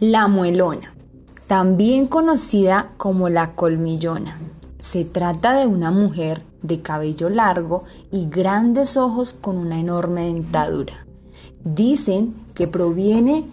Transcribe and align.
La 0.00 0.28
muelona, 0.28 0.94
también 1.46 2.06
conocida 2.06 2.92
como 2.96 3.28
la 3.28 3.54
colmillona. 3.54 4.38
Se 4.78 5.04
trata 5.04 5.52
de 5.52 5.66
una 5.66 5.90
mujer 5.90 6.42
de 6.62 6.80
cabello 6.80 7.28
largo 7.28 7.84
y 8.10 8.30
grandes 8.30 8.96
ojos 8.96 9.34
con 9.38 9.58
una 9.58 9.78
enorme 9.78 10.22
dentadura. 10.22 11.04
Dicen 11.64 12.34
que 12.54 12.66
proviene 12.66 13.44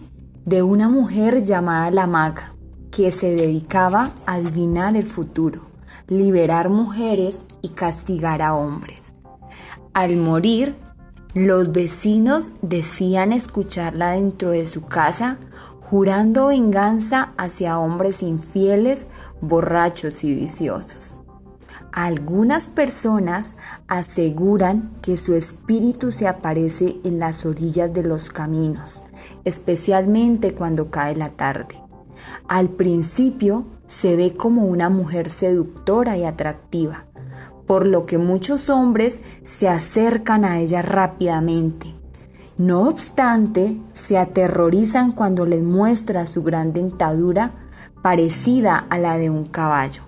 de 0.46 0.62
una 0.62 0.88
mujer 0.88 1.44
llamada 1.44 1.90
la 1.90 2.06
maga, 2.06 2.54
que 2.90 3.12
se 3.12 3.36
dedicaba 3.36 4.12
a 4.24 4.36
adivinar 4.36 4.96
el 4.96 5.04
futuro, 5.04 5.66
liberar 6.06 6.70
mujeres 6.70 7.42
y 7.60 7.68
castigar 7.68 8.40
a 8.40 8.54
hombres. 8.54 9.02
Al 9.92 10.16
morir, 10.16 10.76
los 11.34 11.72
vecinos 11.72 12.48
decían 12.62 13.32
escucharla 13.32 14.12
dentro 14.12 14.48
de 14.48 14.64
su 14.64 14.86
casa 14.86 15.36
jurando 15.90 16.48
venganza 16.48 17.32
hacia 17.38 17.78
hombres 17.78 18.22
infieles, 18.22 19.06
borrachos 19.40 20.22
y 20.22 20.34
viciosos. 20.34 21.14
Algunas 21.92 22.66
personas 22.66 23.54
aseguran 23.86 24.90
que 25.00 25.16
su 25.16 25.34
espíritu 25.34 26.12
se 26.12 26.28
aparece 26.28 26.98
en 27.04 27.18
las 27.18 27.46
orillas 27.46 27.92
de 27.92 28.02
los 28.02 28.28
caminos, 28.28 29.02
especialmente 29.44 30.52
cuando 30.52 30.90
cae 30.90 31.16
la 31.16 31.30
tarde. 31.30 31.76
Al 32.46 32.68
principio 32.68 33.64
se 33.86 34.14
ve 34.14 34.34
como 34.34 34.66
una 34.66 34.90
mujer 34.90 35.30
seductora 35.30 36.18
y 36.18 36.24
atractiva, 36.24 37.06
por 37.66 37.86
lo 37.86 38.04
que 38.04 38.18
muchos 38.18 38.68
hombres 38.68 39.20
se 39.44 39.68
acercan 39.68 40.44
a 40.44 40.58
ella 40.60 40.82
rápidamente 40.82 41.97
no 42.58 42.88
obstante, 42.88 43.76
se 43.92 44.18
aterrorizan 44.18 45.12
cuando 45.12 45.46
les 45.46 45.62
muestra 45.62 46.26
su 46.26 46.42
gran 46.42 46.72
dentadura 46.72 47.52
parecida 48.02 48.84
a 48.90 48.98
la 48.98 49.16
de 49.16 49.30
un 49.30 49.46
caballo 49.46 50.02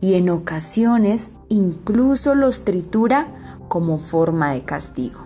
y 0.00 0.14
en 0.14 0.28
ocasiones 0.28 1.30
incluso 1.48 2.34
los 2.34 2.64
tritura 2.64 3.28
como 3.68 3.98
forma 3.98 4.52
de 4.52 4.62
castigo. 4.62 5.20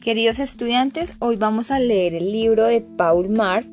Queridos 0.00 0.38
estudiantes, 0.38 1.14
hoy 1.18 1.36
vamos 1.36 1.70
a 1.70 1.78
leer 1.80 2.14
el 2.14 2.30
libro 2.30 2.66
de 2.66 2.82
Paul 2.82 3.30
Marr 3.30 3.64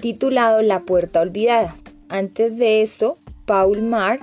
titulado 0.00 0.62
La 0.62 0.84
puerta 0.84 1.20
olvidada. 1.20 1.79
Antes 2.10 2.58
de 2.58 2.82
esto, 2.82 3.18
Paul 3.46 3.82
Marr, 3.82 4.18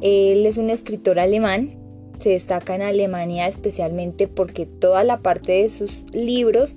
él 0.00 0.44
es 0.44 0.58
un 0.58 0.70
escritor 0.70 1.20
alemán, 1.20 1.78
se 2.18 2.30
destaca 2.30 2.74
en 2.74 2.82
Alemania 2.82 3.46
especialmente 3.46 4.26
porque 4.26 4.66
toda 4.66 5.04
la 5.04 5.18
parte 5.18 5.52
de 5.52 5.68
sus 5.68 6.12
libros 6.12 6.74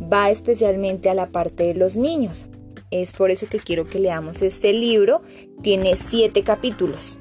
va 0.00 0.30
especialmente 0.30 1.08
a 1.08 1.14
la 1.14 1.30
parte 1.30 1.62
de 1.62 1.74
los 1.74 1.96
niños. 1.96 2.44
Es 2.90 3.14
por 3.14 3.30
eso 3.30 3.46
que 3.50 3.60
quiero 3.60 3.86
que 3.86 3.98
leamos 3.98 4.42
este 4.42 4.74
libro. 4.74 5.22
Tiene 5.62 5.96
siete 5.96 6.42
capítulos. 6.42 7.18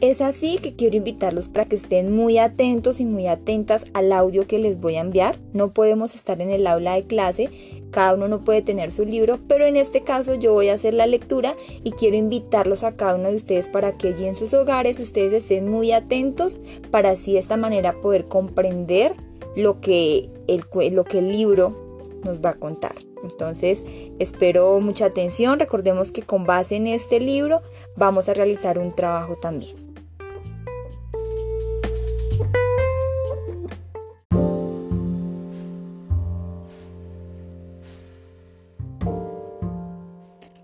Es 0.00 0.22
así 0.22 0.56
que 0.56 0.74
quiero 0.74 0.96
invitarlos 0.96 1.50
para 1.50 1.66
que 1.66 1.76
estén 1.76 2.10
muy 2.10 2.38
atentos 2.38 3.00
y 3.00 3.04
muy 3.04 3.26
atentas 3.26 3.84
al 3.92 4.12
audio 4.14 4.46
que 4.46 4.58
les 4.58 4.80
voy 4.80 4.96
a 4.96 5.02
enviar. 5.02 5.38
No 5.52 5.74
podemos 5.74 6.14
estar 6.14 6.40
en 6.40 6.48
el 6.48 6.66
aula 6.66 6.94
de 6.94 7.02
clase, 7.02 7.50
cada 7.90 8.14
uno 8.14 8.26
no 8.26 8.40
puede 8.40 8.62
tener 8.62 8.92
su 8.92 9.04
libro, 9.04 9.38
pero 9.46 9.66
en 9.66 9.76
este 9.76 10.00
caso 10.00 10.36
yo 10.36 10.54
voy 10.54 10.70
a 10.70 10.74
hacer 10.74 10.94
la 10.94 11.06
lectura 11.06 11.54
y 11.84 11.90
quiero 11.92 12.16
invitarlos 12.16 12.82
a 12.82 12.96
cada 12.96 13.16
uno 13.16 13.28
de 13.28 13.36
ustedes 13.36 13.68
para 13.68 13.98
que 13.98 14.08
allí 14.08 14.24
en 14.24 14.36
sus 14.36 14.54
hogares 14.54 14.98
ustedes 14.98 15.42
estén 15.42 15.70
muy 15.70 15.92
atentos 15.92 16.56
para 16.90 17.10
así 17.10 17.34
de 17.34 17.40
esta 17.40 17.58
manera 17.58 18.00
poder 18.00 18.24
comprender 18.24 19.12
lo 19.54 19.82
que 19.82 20.30
el, 20.46 20.64
lo 20.94 21.04
que 21.04 21.18
el 21.18 21.30
libro 21.30 21.76
nos 22.24 22.40
va 22.40 22.50
a 22.50 22.54
contar. 22.54 22.94
Entonces, 23.22 23.82
espero 24.18 24.80
mucha 24.80 25.04
atención. 25.04 25.58
Recordemos 25.58 26.10
que 26.10 26.22
con 26.22 26.46
base 26.46 26.76
en 26.76 26.86
este 26.86 27.20
libro 27.20 27.60
vamos 27.96 28.30
a 28.30 28.34
realizar 28.34 28.78
un 28.78 28.94
trabajo 28.94 29.36
también. 29.36 29.89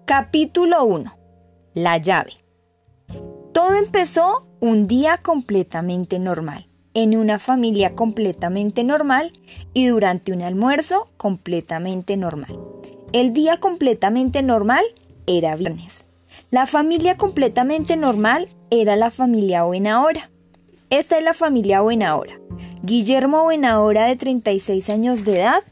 Capítulo 0.06 0.84
1. 0.84 1.12
La 1.74 1.96
llave. 1.96 2.34
Todo 3.52 3.74
empezó 3.74 4.46
un 4.60 4.86
día 4.86 5.18
completamente 5.18 6.20
normal, 6.20 6.68
en 6.94 7.16
una 7.16 7.40
familia 7.40 7.96
completamente 7.96 8.84
normal 8.84 9.32
y 9.74 9.86
durante 9.86 10.32
un 10.32 10.42
almuerzo 10.42 11.08
completamente 11.16 12.16
normal. 12.16 12.56
El 13.12 13.32
día 13.32 13.56
completamente 13.56 14.44
normal 14.44 14.84
era 15.26 15.56
viernes. 15.56 16.04
La 16.52 16.66
familia 16.66 17.16
completamente 17.16 17.96
normal 17.96 18.48
era 18.70 18.94
la 18.94 19.10
familia 19.10 19.64
Buenahora. 19.64 20.30
Esta 20.88 21.18
es 21.18 21.24
la 21.24 21.34
familia 21.34 21.80
Buenahora. 21.80 22.38
Guillermo 22.84 23.42
Buenahora 23.42 24.06
de 24.06 24.14
36 24.14 24.88
años 24.88 25.24
de 25.24 25.40
edad 25.40 25.64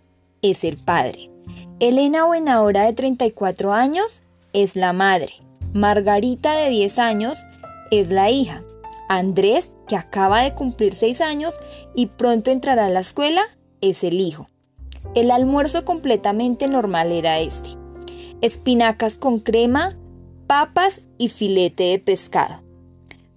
es 0.43 0.65
el 0.65 0.77
padre. 0.77 1.31
Elena 1.78 2.25
Buenahora 2.25 2.83
de 2.83 2.95
34 2.95 3.72
años 3.72 4.21
es 4.54 4.76
la 4.76 4.92
madre. 4.94 5.34
Margarita 5.75 6.56
de 6.56 6.70
10 6.70 6.98
años 6.98 7.44
es 7.91 8.10
la 8.10 8.31
hija. 8.31 8.62
Andrés, 9.09 9.72
que 9.87 9.97
acaba 9.97 10.41
de 10.41 10.54
cumplir 10.54 10.94
6 10.94 11.20
años 11.20 11.54
y 11.94 12.06
pronto 12.06 12.50
entrará 12.50 12.87
a 12.87 12.91
la 12.91 13.00
escuela, 13.00 13.42
es 13.82 14.03
el 14.04 14.20
hijo. 14.20 14.48
El 15.15 15.31
almuerzo 15.31 15.84
completamente 15.84 16.66
normal 16.69 17.12
era 17.12 17.38
este. 17.38 17.70
Espinacas 18.41 19.19
con 19.19 19.41
crema, 19.41 19.98
papas 20.47 21.03
y 21.19 21.28
filete 21.28 21.84
de 21.84 21.98
pescado. 21.98 22.62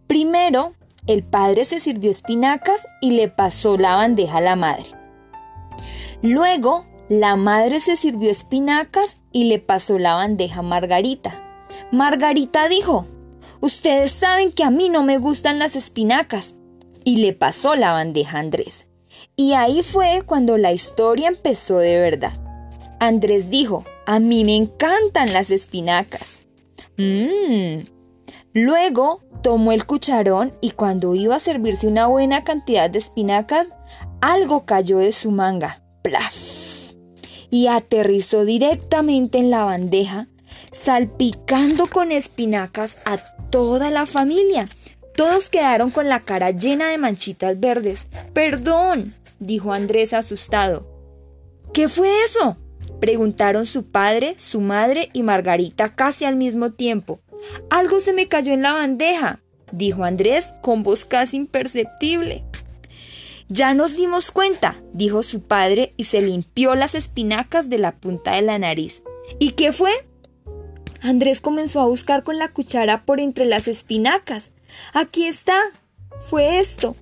Primero, 0.07 0.73
el 1.07 1.23
padre 1.23 1.65
se 1.65 1.79
sirvió 1.79 2.11
espinacas 2.11 2.85
y 3.01 3.11
le 3.11 3.27
pasó 3.27 3.77
la 3.77 3.95
bandeja 3.95 4.37
a 4.37 4.41
la 4.41 4.55
madre. 4.55 4.85
Luego, 6.21 6.85
la 7.09 7.35
madre 7.35 7.79
se 7.79 7.95
sirvió 7.95 8.29
espinacas 8.29 9.17
y 9.31 9.45
le 9.45 9.59
pasó 9.59 9.97
la 9.97 10.15
bandeja 10.15 10.59
a 10.59 10.63
Margarita. 10.63 11.67
Margarita 11.91 12.67
dijo, 12.67 13.07
Ustedes 13.59 14.11
saben 14.11 14.51
que 14.51 14.63
a 14.63 14.69
mí 14.69 14.89
no 14.89 15.03
me 15.03 15.17
gustan 15.17 15.59
las 15.59 15.75
espinacas. 15.75 16.55
Y 17.03 17.17
le 17.17 17.33
pasó 17.33 17.75
la 17.75 17.91
bandeja 17.91 18.37
a 18.37 18.41
Andrés. 18.41 18.85
Y 19.35 19.53
ahí 19.53 19.81
fue 19.81 20.23
cuando 20.25 20.57
la 20.57 20.73
historia 20.73 21.29
empezó 21.29 21.77
de 21.77 21.97
verdad. 21.97 22.33
Andrés 22.99 23.49
dijo, 23.49 23.85
a 24.05 24.19
mí 24.19 24.43
me 24.43 24.55
encantan 24.55 25.31
las 25.31 25.49
espinacas. 25.49 26.41
Mmm. 26.97 27.83
Luego 28.53 29.21
tomó 29.43 29.71
el 29.71 29.85
cucharón 29.85 30.53
y 30.61 30.71
cuando 30.71 31.13
iba 31.13 31.35
a 31.35 31.39
servirse 31.39 31.87
una 31.87 32.07
buena 32.07 32.43
cantidad 32.43 32.89
de 32.89 32.99
espinacas, 32.99 33.71
algo 34.19 34.65
cayó 34.65 34.97
de 34.97 35.11
su 35.11 35.31
manga. 35.31 35.83
¡Plaf! 36.01 36.56
Y 37.49 37.67
aterrizó 37.67 38.45
directamente 38.45 39.37
en 39.37 39.49
la 39.49 39.63
bandeja, 39.63 40.27
salpicando 40.71 41.87
con 41.87 42.11
espinacas 42.11 42.97
a 43.05 43.17
toda 43.49 43.89
la 43.91 44.05
familia. 44.05 44.67
Todos 45.15 45.49
quedaron 45.49 45.89
con 45.89 46.09
la 46.09 46.21
cara 46.21 46.51
llena 46.51 46.89
de 46.89 46.97
manchitas 46.97 47.59
verdes. 47.59 48.07
Perdón, 48.33 49.13
dijo 49.39 49.73
Andrés 49.73 50.13
asustado. 50.13 50.87
¿Qué 51.73 51.89
fue 51.89 52.09
eso? 52.23 52.57
preguntaron 52.99 53.65
su 53.65 53.85
padre, 53.85 54.35
su 54.37 54.59
madre 54.61 55.09
y 55.13 55.23
Margarita 55.23 55.93
casi 55.93 56.25
al 56.25 56.35
mismo 56.35 56.71
tiempo. 56.71 57.19
Algo 57.69 57.99
se 57.99 58.13
me 58.13 58.27
cayó 58.27 58.53
en 58.53 58.63
la 58.63 58.73
bandeja, 58.73 59.41
dijo 59.71 60.03
Andrés 60.03 60.53
con 60.61 60.83
voz 60.83 61.05
casi 61.05 61.37
imperceptible. 61.37 62.43
Ya 63.49 63.73
nos 63.73 63.95
dimos 63.95 64.31
cuenta, 64.31 64.75
dijo 64.93 65.23
su 65.23 65.41
padre 65.41 65.93
y 65.95 66.03
se 66.03 66.21
limpió 66.21 66.75
las 66.75 66.95
espinacas 66.95 67.69
de 67.69 67.77
la 67.77 67.93
punta 67.93 68.31
de 68.31 68.41
la 68.41 68.59
nariz. 68.59 69.03
¿Y 69.39 69.51
qué 69.51 69.71
fue? 69.71 69.91
Andrés 71.01 71.39
comenzó 71.39 71.79
a 71.79 71.85
buscar 71.85 72.23
con 72.23 72.37
la 72.37 72.51
cuchara 72.51 73.05
por 73.05 73.21
entre 73.21 73.45
las 73.45 73.67
espinacas. 73.67 74.51
Aquí 74.93 75.25
está. 75.25 75.57
Fue 76.29 76.59
esto. 76.59 76.95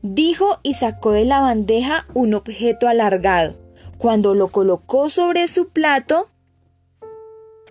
Dijo 0.00 0.58
y 0.62 0.74
sacó 0.74 1.12
de 1.12 1.24
la 1.24 1.40
bandeja 1.40 2.06
un 2.14 2.34
objeto 2.34 2.88
alargado. 2.88 3.56
Cuando 3.98 4.34
lo 4.34 4.48
colocó 4.48 5.10
sobre 5.10 5.48
su 5.48 5.68
plato, 5.68 6.30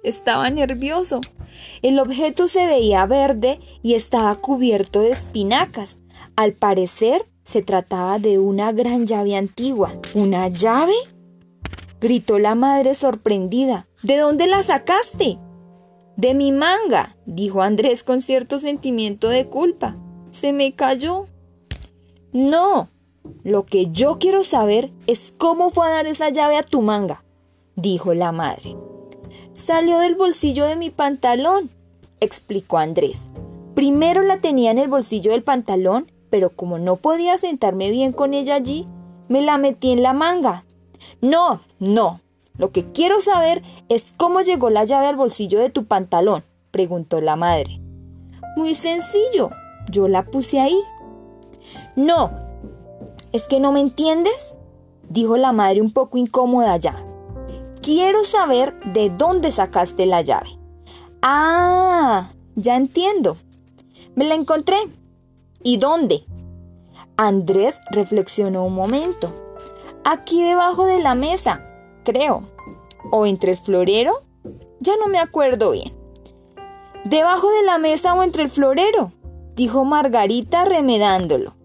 estaba 0.04 0.50
nervioso. 0.50 1.22
El 1.82 2.00
objeto 2.00 2.48
se 2.48 2.66
veía 2.66 3.06
verde 3.06 3.60
y 3.82 3.96
estaba 3.96 4.36
cubierto 4.36 5.02
de 5.02 5.12
espinacas. 5.12 5.98
Al 6.36 6.54
parecer 6.54 7.26
se 7.54 7.62
trataba 7.62 8.18
de 8.18 8.40
una 8.40 8.72
gran 8.72 9.06
llave 9.06 9.36
antigua. 9.36 9.94
¿Una 10.16 10.48
llave? 10.48 10.96
gritó 12.02 12.40
la 12.40 12.56
madre 12.56 12.96
sorprendida. 12.96 13.88
¿De 14.02 14.18
dónde 14.18 14.48
la 14.48 14.64
sacaste? 14.64 15.38
De 16.18 16.34
mi 16.34 16.52
manga, 16.52 17.16
dijo 17.28 17.62
Andrés 17.62 18.04
con 18.04 18.22
cierto 18.22 18.58
sentimiento 18.58 19.30
de 19.30 19.48
culpa. 19.50 19.96
Se 20.32 20.52
me 20.52 20.74
cayó. 20.74 21.28
No, 22.32 22.90
lo 23.44 23.68
que 23.68 23.92
yo 23.92 24.18
quiero 24.18 24.44
saber 24.44 24.92
es 25.06 25.32
cómo 25.38 25.70
fue 25.70 25.86
a 25.86 25.92
dar 25.92 26.08
esa 26.08 26.30
llave 26.30 26.58
a 26.58 26.64
tu 26.64 26.82
manga, 26.82 27.24
dijo 27.76 28.16
la 28.16 28.32
madre. 28.32 28.76
Salió 29.54 30.00
del 30.00 30.16
bolsillo 30.16 30.66
de 30.66 30.76
mi 30.76 30.90
pantalón, 30.90 31.70
explicó 32.20 32.80
Andrés. 32.80 33.28
Primero 33.76 34.24
la 34.24 34.40
tenía 34.40 34.72
en 34.72 34.80
el 34.80 34.88
bolsillo 34.88 35.32
del 35.32 35.44
pantalón, 35.44 36.12
pero 36.34 36.50
como 36.50 36.80
no 36.80 36.96
podía 36.96 37.38
sentarme 37.38 37.92
bien 37.92 38.12
con 38.12 38.34
ella 38.34 38.56
allí, 38.56 38.88
me 39.28 39.44
la 39.44 39.60
metí 39.60 39.92
en 39.92 40.02
la 40.02 40.14
manga. 40.14 40.66
No, 41.22 41.60
no. 41.78 42.22
Lo 42.58 42.72
que 42.72 42.92
quiero 42.92 43.22
saber 43.22 43.62
es 43.88 44.16
cómo 44.18 44.42
llegó 44.42 44.72
la 44.72 44.84
llave 44.84 45.06
al 45.06 45.16
bolsillo 45.16 45.60
de 45.60 45.70
tu 45.70 45.86
pantalón, 45.86 46.44
preguntó 46.72 47.22
la 47.22 47.36
madre. 47.36 47.80
Muy 48.58 48.74
sencillo. 48.74 49.52
Yo 49.92 50.08
la 50.08 50.26
puse 50.26 50.60
ahí. 50.60 50.80
No. 51.96 52.32
¿Es 53.32 53.48
que 53.48 53.60
no 53.60 53.72
me 53.72 53.82
entiendes? 53.82 54.56
dijo 55.08 55.38
la 55.38 55.52
madre 55.52 55.82
un 55.82 55.92
poco 55.92 56.18
incómoda 56.18 56.78
ya. 56.78 57.06
Quiero 57.84 58.24
saber 58.24 58.74
de 58.92 59.12
dónde 59.12 59.52
sacaste 59.52 60.08
la 60.08 60.24
llave. 60.24 60.50
Ah, 61.22 62.32
ya 62.56 62.76
entiendo. 62.76 63.38
Me 64.16 64.26
la 64.26 64.34
encontré. 64.34 64.78
¿Y 65.64 65.78
dónde? 65.78 66.26
Andrés 67.16 67.80
reflexionó 67.90 68.66
un 68.66 68.76
momento. 68.76 69.34
Aquí 70.04 70.44
debajo 70.44 70.86
de 70.86 71.00
la 71.00 71.16
mesa, 71.16 71.66
creo. 72.04 72.44
¿O 73.12 73.26
entre 73.26 73.52
el 73.52 73.58
florero? 73.58 74.24
Ya 74.82 74.98
no 74.98 75.08
me 75.08 75.20
acuerdo 75.20 75.72
bien. 75.72 75.94
¿Debajo 77.06 77.50
de 77.50 77.64
la 77.64 77.78
mesa 77.78 78.14
o 78.14 78.24
entre 78.24 78.44
el 78.44 78.50
florero? 78.50 79.14
dijo 79.56 79.86
Margarita 79.86 80.66
remedándolo. 80.66 81.56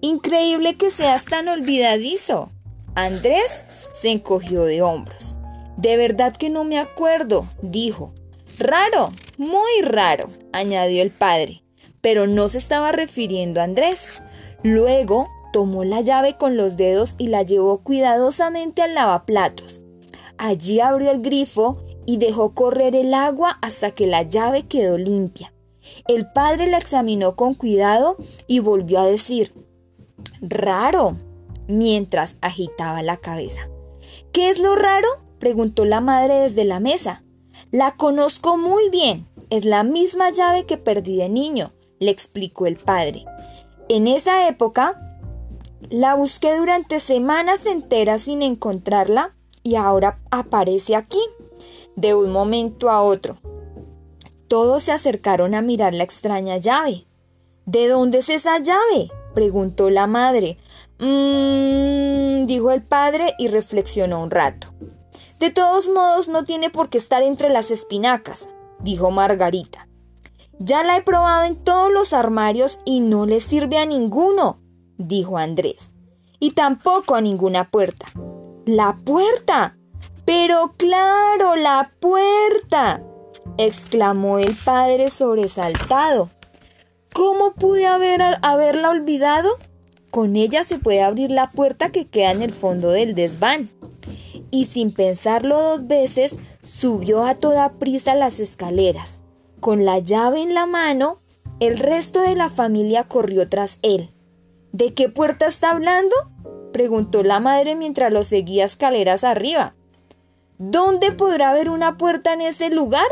Increíble 0.00 0.78
que 0.78 0.90
seas 0.90 1.26
tan 1.26 1.48
olvidadizo. 1.48 2.48
Andrés 2.94 3.66
se 3.92 4.12
encogió 4.12 4.64
de 4.64 4.80
hombros. 4.80 5.34
De 5.76 5.98
verdad 5.98 6.34
que 6.34 6.48
no 6.48 6.64
me 6.64 6.78
acuerdo, 6.78 7.44
dijo. 7.60 8.14
Raro, 8.58 9.12
muy 9.36 9.82
raro, 9.82 10.30
añadió 10.52 11.02
el 11.02 11.10
padre 11.10 11.65
pero 12.06 12.28
no 12.28 12.48
se 12.48 12.58
estaba 12.58 12.92
refiriendo 12.92 13.60
a 13.60 13.64
Andrés. 13.64 14.08
Luego 14.62 15.28
tomó 15.52 15.82
la 15.82 16.02
llave 16.02 16.36
con 16.36 16.56
los 16.56 16.76
dedos 16.76 17.16
y 17.18 17.26
la 17.26 17.42
llevó 17.42 17.78
cuidadosamente 17.78 18.80
al 18.80 18.94
lavaplatos. 18.94 19.82
Allí 20.38 20.78
abrió 20.78 21.10
el 21.10 21.20
grifo 21.20 21.82
y 22.06 22.18
dejó 22.18 22.54
correr 22.54 22.94
el 22.94 23.12
agua 23.12 23.58
hasta 23.60 23.90
que 23.90 24.06
la 24.06 24.22
llave 24.22 24.68
quedó 24.68 24.96
limpia. 24.96 25.52
El 26.06 26.30
padre 26.30 26.68
la 26.68 26.78
examinó 26.78 27.34
con 27.34 27.54
cuidado 27.54 28.16
y 28.46 28.60
volvió 28.60 29.00
a 29.00 29.06
decir, 29.06 29.52
raro, 30.40 31.16
mientras 31.66 32.36
agitaba 32.40 33.02
la 33.02 33.16
cabeza. 33.16 33.68
¿Qué 34.30 34.50
es 34.50 34.60
lo 34.60 34.76
raro? 34.76 35.08
preguntó 35.40 35.84
la 35.84 36.00
madre 36.00 36.34
desde 36.34 36.62
la 36.62 36.78
mesa. 36.78 37.24
La 37.72 37.96
conozco 37.96 38.56
muy 38.56 38.90
bien, 38.90 39.26
es 39.50 39.64
la 39.64 39.82
misma 39.82 40.30
llave 40.30 40.66
que 40.66 40.76
perdí 40.76 41.16
de 41.16 41.28
niño 41.28 41.72
le 41.98 42.10
explicó 42.10 42.66
el 42.66 42.76
padre. 42.76 43.24
En 43.88 44.06
esa 44.06 44.48
época, 44.48 45.18
la 45.90 46.14
busqué 46.14 46.56
durante 46.56 47.00
semanas 47.00 47.66
enteras 47.66 48.22
sin 48.22 48.42
encontrarla 48.42 49.34
y 49.62 49.76
ahora 49.76 50.18
aparece 50.30 50.96
aquí, 50.96 51.20
de 51.96 52.14
un 52.14 52.30
momento 52.30 52.90
a 52.90 53.02
otro. 53.02 53.38
Todos 54.48 54.84
se 54.84 54.92
acercaron 54.92 55.54
a 55.54 55.62
mirar 55.62 55.94
la 55.94 56.04
extraña 56.04 56.56
llave. 56.58 57.06
¿De 57.64 57.88
dónde 57.88 58.18
es 58.18 58.28
esa 58.28 58.58
llave? 58.58 59.10
preguntó 59.34 59.90
la 59.90 60.06
madre. 60.06 60.56
Mmm, 60.98 62.46
dijo 62.46 62.70
el 62.70 62.82
padre 62.82 63.34
y 63.38 63.48
reflexionó 63.48 64.22
un 64.22 64.30
rato. 64.30 64.68
De 65.40 65.50
todos 65.50 65.88
modos, 65.88 66.28
no 66.28 66.44
tiene 66.44 66.70
por 66.70 66.88
qué 66.88 66.98
estar 66.98 67.22
entre 67.22 67.50
las 67.50 67.70
espinacas, 67.70 68.48
dijo 68.80 69.10
Margarita. 69.10 69.88
Ya 70.58 70.82
la 70.82 70.96
he 70.96 71.02
probado 71.02 71.44
en 71.44 71.56
todos 71.56 71.92
los 71.92 72.12
armarios 72.12 72.78
y 72.84 73.00
no 73.00 73.26
le 73.26 73.40
sirve 73.40 73.78
a 73.78 73.86
ninguno, 73.86 74.58
dijo 74.96 75.36
Andrés. 75.36 75.92
Y 76.38 76.52
tampoco 76.52 77.14
a 77.14 77.20
ninguna 77.20 77.70
puerta. 77.70 78.06
¡La 78.64 78.96
puerta! 79.04 79.76
Pero 80.24 80.74
claro, 80.76 81.56
la 81.56 81.92
puerta. 82.00 83.02
exclamó 83.58 84.38
el 84.38 84.54
padre 84.64 85.10
sobresaltado. 85.10 86.30
¿Cómo 87.14 87.54
pude 87.54 87.86
haber, 87.86 88.20
haberla 88.42 88.90
olvidado? 88.90 89.50
Con 90.10 90.36
ella 90.36 90.64
se 90.64 90.78
puede 90.78 91.02
abrir 91.02 91.30
la 91.30 91.50
puerta 91.50 91.90
que 91.90 92.08
queda 92.08 92.32
en 92.32 92.42
el 92.42 92.52
fondo 92.52 92.90
del 92.90 93.14
desván. 93.14 93.68
Y 94.50 94.66
sin 94.66 94.92
pensarlo 94.92 95.60
dos 95.60 95.86
veces, 95.86 96.36
subió 96.62 97.24
a 97.24 97.34
toda 97.34 97.74
prisa 97.74 98.14
las 98.14 98.40
escaleras. 98.40 99.18
Con 99.66 99.84
la 99.84 99.98
llave 99.98 100.42
en 100.42 100.54
la 100.54 100.64
mano, 100.64 101.18
el 101.58 101.76
resto 101.76 102.20
de 102.20 102.36
la 102.36 102.48
familia 102.48 103.02
corrió 103.02 103.48
tras 103.48 103.80
él. 103.82 104.10
¿De 104.70 104.94
qué 104.94 105.08
puerta 105.08 105.48
está 105.48 105.72
hablando? 105.72 106.14
preguntó 106.72 107.24
la 107.24 107.40
madre 107.40 107.74
mientras 107.74 108.12
lo 108.12 108.22
seguía 108.22 108.64
escaleras 108.64 109.24
arriba. 109.24 109.74
¿Dónde 110.58 111.10
podrá 111.10 111.50
haber 111.50 111.68
una 111.68 111.96
puerta 111.96 112.32
en 112.32 112.42
ese 112.42 112.70
lugar? 112.70 113.08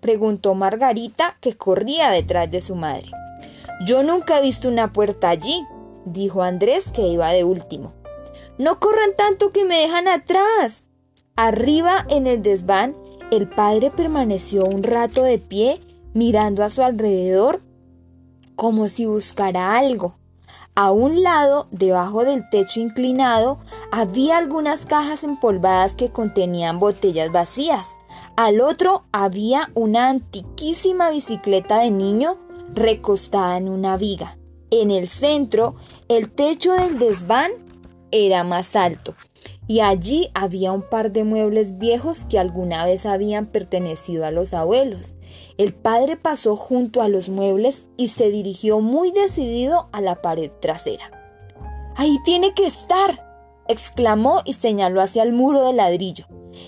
preguntó 0.00 0.54
Margarita, 0.54 1.38
que 1.40 1.56
corría 1.56 2.10
detrás 2.10 2.50
de 2.50 2.60
su 2.60 2.74
madre. 2.74 3.10
Yo 3.86 4.02
nunca 4.02 4.38
he 4.38 4.42
visto 4.42 4.68
una 4.68 4.92
puerta 4.92 5.30
allí, 5.30 5.64
dijo 6.04 6.42
Andrés, 6.42 6.92
que 6.92 7.08
iba 7.08 7.30
de 7.30 7.44
último. 7.44 7.94
No 8.58 8.78
corran 8.78 9.16
tanto 9.16 9.52
que 9.52 9.64
me 9.64 9.78
dejan 9.78 10.06
atrás. 10.08 10.82
Arriba 11.34 12.04
en 12.10 12.26
el 12.26 12.42
desván 12.42 12.94
el 13.30 13.48
padre 13.48 13.90
permaneció 13.90 14.64
un 14.64 14.82
rato 14.82 15.22
de 15.22 15.38
pie 15.38 15.80
mirando 16.14 16.64
a 16.64 16.70
su 16.70 16.82
alrededor 16.82 17.62
como 18.56 18.88
si 18.88 19.04
buscara 19.04 19.76
algo. 19.76 20.16
A 20.76 20.90
un 20.90 21.22
lado, 21.22 21.68
debajo 21.70 22.24
del 22.24 22.48
techo 22.48 22.80
inclinado, 22.80 23.58
había 23.92 24.38
algunas 24.38 24.86
cajas 24.86 25.22
empolvadas 25.22 25.94
que 25.94 26.10
contenían 26.10 26.80
botellas 26.80 27.30
vacías. 27.30 27.94
Al 28.36 28.60
otro 28.60 29.04
había 29.12 29.70
una 29.74 30.08
antiquísima 30.08 31.10
bicicleta 31.10 31.78
de 31.78 31.90
niño 31.90 32.38
recostada 32.72 33.56
en 33.56 33.68
una 33.68 33.96
viga. 33.96 34.36
En 34.70 34.90
el 34.90 35.06
centro, 35.06 35.76
el 36.08 36.30
techo 36.30 36.72
del 36.72 36.98
desván 36.98 37.52
era 38.10 38.42
más 38.42 38.74
alto 38.74 39.14
y 39.66 39.80
allí 39.80 40.28
había 40.34 40.72
un 40.72 40.82
par 40.82 41.12
de 41.12 41.24
muebles 41.24 41.78
viejos 41.78 42.24
que 42.26 42.38
alguna 42.38 42.84
vez 42.84 43.06
habían 43.06 43.46
pertenecido 43.46 44.26
a 44.26 44.30
los 44.30 44.52
abuelos. 44.52 45.14
El 45.56 45.74
padre 45.74 46.16
pasó 46.16 46.56
junto 46.56 47.02
a 47.02 47.08
los 47.08 47.28
muebles 47.28 47.84
y 47.96 48.08
se 48.08 48.30
dirigió 48.30 48.80
muy 48.80 49.10
decidido 49.10 49.88
a 49.92 50.00
la 50.00 50.22
pared 50.22 50.50
trasera. 50.60 51.10
Ahí 51.96 52.18
tiene 52.24 52.54
que 52.54 52.66
estar, 52.66 53.62
exclamó 53.68 54.40
y 54.44 54.54
señaló 54.54 55.00
hacia 55.00 55.22
el 55.22 55.32
muro 55.32 55.64
de 55.64 55.72
ladrillo. 55.72 56.26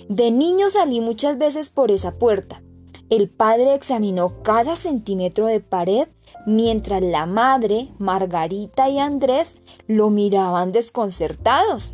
De 0.08 0.30
niño 0.30 0.70
salí 0.70 1.00
muchas 1.00 1.38
veces 1.38 1.70
por 1.70 1.90
esa 1.90 2.18
puerta. 2.18 2.62
El 3.08 3.28
padre 3.28 3.74
examinó 3.74 4.42
cada 4.42 4.74
centímetro 4.74 5.46
de 5.46 5.60
pared 5.60 6.08
mientras 6.46 7.02
la 7.02 7.26
madre, 7.26 7.88
Margarita 7.98 8.88
y 8.88 8.98
Andrés 8.98 9.62
lo 9.86 10.10
miraban 10.10 10.72
desconcertados. 10.72 11.92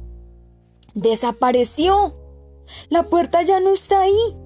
Desapareció. 0.94 2.14
La 2.88 3.04
puerta 3.04 3.42
ya 3.42 3.60
no 3.60 3.70
está 3.70 4.02
ahí, 4.02 4.36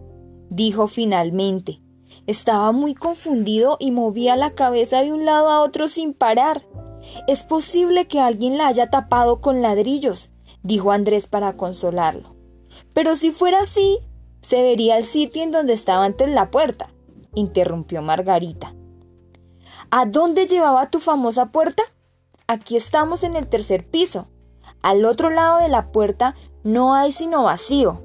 dijo 0.51 0.89
finalmente. 0.89 1.81
Estaba 2.27 2.73
muy 2.73 2.95
confundido 2.95 3.77
y 3.79 3.91
movía 3.91 4.37
la 4.37 4.55
cabeza 4.55 5.03
de 5.03 5.13
un 5.13 5.25
lado 5.25 5.49
a 5.49 5.61
otro 5.61 5.89
sin 5.89 6.13
parar. 6.13 6.67
Es 7.29 7.45
posible 7.45 8.09
que 8.09 8.21
alguien 8.21 8.59
la 8.59 8.67
haya 8.67 8.91
tapado 8.91 9.41
con 9.41 9.63
ladrillos, 9.63 10.31
dijo 10.63 10.91
Andrés 10.91 11.27
para 11.27 11.57
consolarlo. 11.57 12.35
Pero 12.93 13.15
si 13.15 13.31
fuera 13.31 13.61
así, 13.61 13.99
se 14.43 14.63
vería 14.63 14.99
el 14.99 15.05
sitio 15.05 15.43
en 15.43 15.51
donde 15.51 15.73
estaba 15.73 16.05
antes 16.05 16.29
la 16.29 16.51
puerta, 16.51 16.91
interrumpió 17.35 18.03
Margarita. 18.03 18.75
¿A 19.91 20.07
dónde 20.07 20.47
llevaba 20.47 20.91
tu 20.91 20.99
famosa 20.99 21.53
puerta? 21.53 21.83
Aquí 22.49 22.77
estamos 22.77 23.23
en 23.23 23.37
el 23.37 23.49
tercer 23.49 23.89
piso. 23.89 24.27
Al 24.83 25.05
otro 25.05 25.31
lado 25.31 25.59
de 25.59 25.69
la 25.69 25.93
puerta 25.93 26.35
no 26.65 26.95
hay 26.95 27.13
sino 27.13 27.45
vacío. 27.45 28.03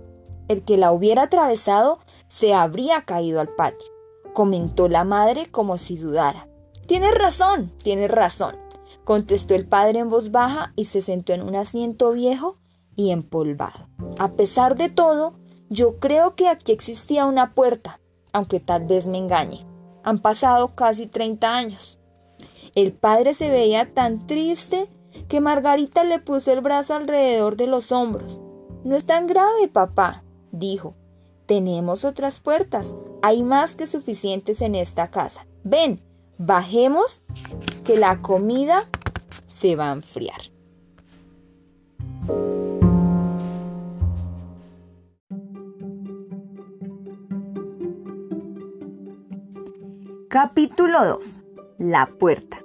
El 0.47 0.63
que 0.63 0.77
la 0.77 0.91
hubiera 0.91 1.23
atravesado 1.23 1.99
se 2.27 2.53
habría 2.53 3.03
caído 3.03 3.39
al 3.39 3.49
patio, 3.49 3.87
comentó 4.33 4.87
la 4.87 5.03
madre 5.03 5.47
como 5.51 5.77
si 5.77 5.97
dudara. 5.97 6.47
Tienes 6.87 7.13
razón, 7.13 7.71
tienes 7.83 8.11
razón, 8.11 8.55
contestó 9.03 9.55
el 9.55 9.67
padre 9.67 9.99
en 9.99 10.09
voz 10.09 10.31
baja 10.31 10.73
y 10.75 10.85
se 10.85 11.01
sentó 11.01 11.33
en 11.33 11.41
un 11.41 11.55
asiento 11.55 12.11
viejo 12.11 12.57
y 12.95 13.11
empolvado. 13.11 13.87
A 14.19 14.33
pesar 14.33 14.75
de 14.75 14.89
todo, 14.89 15.33
yo 15.69 15.99
creo 15.99 16.35
que 16.35 16.47
aquí 16.47 16.71
existía 16.71 17.25
una 17.25 17.53
puerta. 17.53 17.99
aunque 18.33 18.61
tal 18.61 18.85
vez 18.85 19.07
me 19.07 19.17
engañe. 19.17 19.65
Han 20.03 20.19
pasado 20.19 20.73
casi 20.73 21.05
30 21.05 21.53
años. 21.53 21.99
El 22.75 22.93
padre 22.93 23.33
se 23.33 23.49
veía 23.49 23.93
tan 23.93 24.25
triste 24.25 24.89
que 25.27 25.41
Margarita 25.41 26.05
le 26.05 26.19
puso 26.19 26.53
el 26.53 26.61
brazo 26.61 26.93
alrededor 26.93 27.57
de 27.57 27.67
los 27.67 27.91
hombros. 27.91 28.39
No 28.85 28.95
es 28.95 29.05
tan 29.05 29.27
grave, 29.27 29.67
papá, 29.67 30.23
dijo. 30.51 30.95
Tenemos 31.45 32.05
otras 32.05 32.39
puertas. 32.39 32.95
Hay 33.23 33.43
más 33.43 33.75
que 33.75 33.85
suficientes 33.85 34.61
en 34.61 34.73
esta 34.73 35.11
casa. 35.11 35.45
Ven, 35.63 36.01
bajemos, 36.39 37.21
que 37.83 37.95
la 37.95 38.21
comida 38.21 38.87
se 39.47 39.75
va 39.75 39.89
a 39.89 39.93
enfriar. 39.93 40.41
Capítulo 50.27 51.05
2. 51.05 51.39
La 51.77 52.07
puerta. 52.17 52.57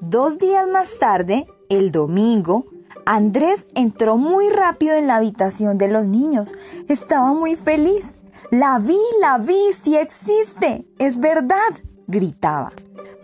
Dos 0.00 0.36
días 0.38 0.68
más 0.68 0.98
tarde, 0.98 1.46
el 1.70 1.90
domingo, 1.90 2.66
Andrés 3.06 3.66
entró 3.74 4.18
muy 4.18 4.50
rápido 4.50 4.94
en 4.94 5.06
la 5.06 5.16
habitación 5.16 5.78
de 5.78 5.88
los 5.88 6.06
niños. 6.06 6.54
Estaba 6.88 7.32
muy 7.32 7.56
feliz. 7.56 8.14
La 8.50 8.78
vi, 8.78 8.98
la 9.20 9.38
vi, 9.38 9.72
sí 9.72 9.96
existe, 9.96 10.86
es 10.98 11.18
verdad, 11.18 11.58
gritaba. 12.06 12.72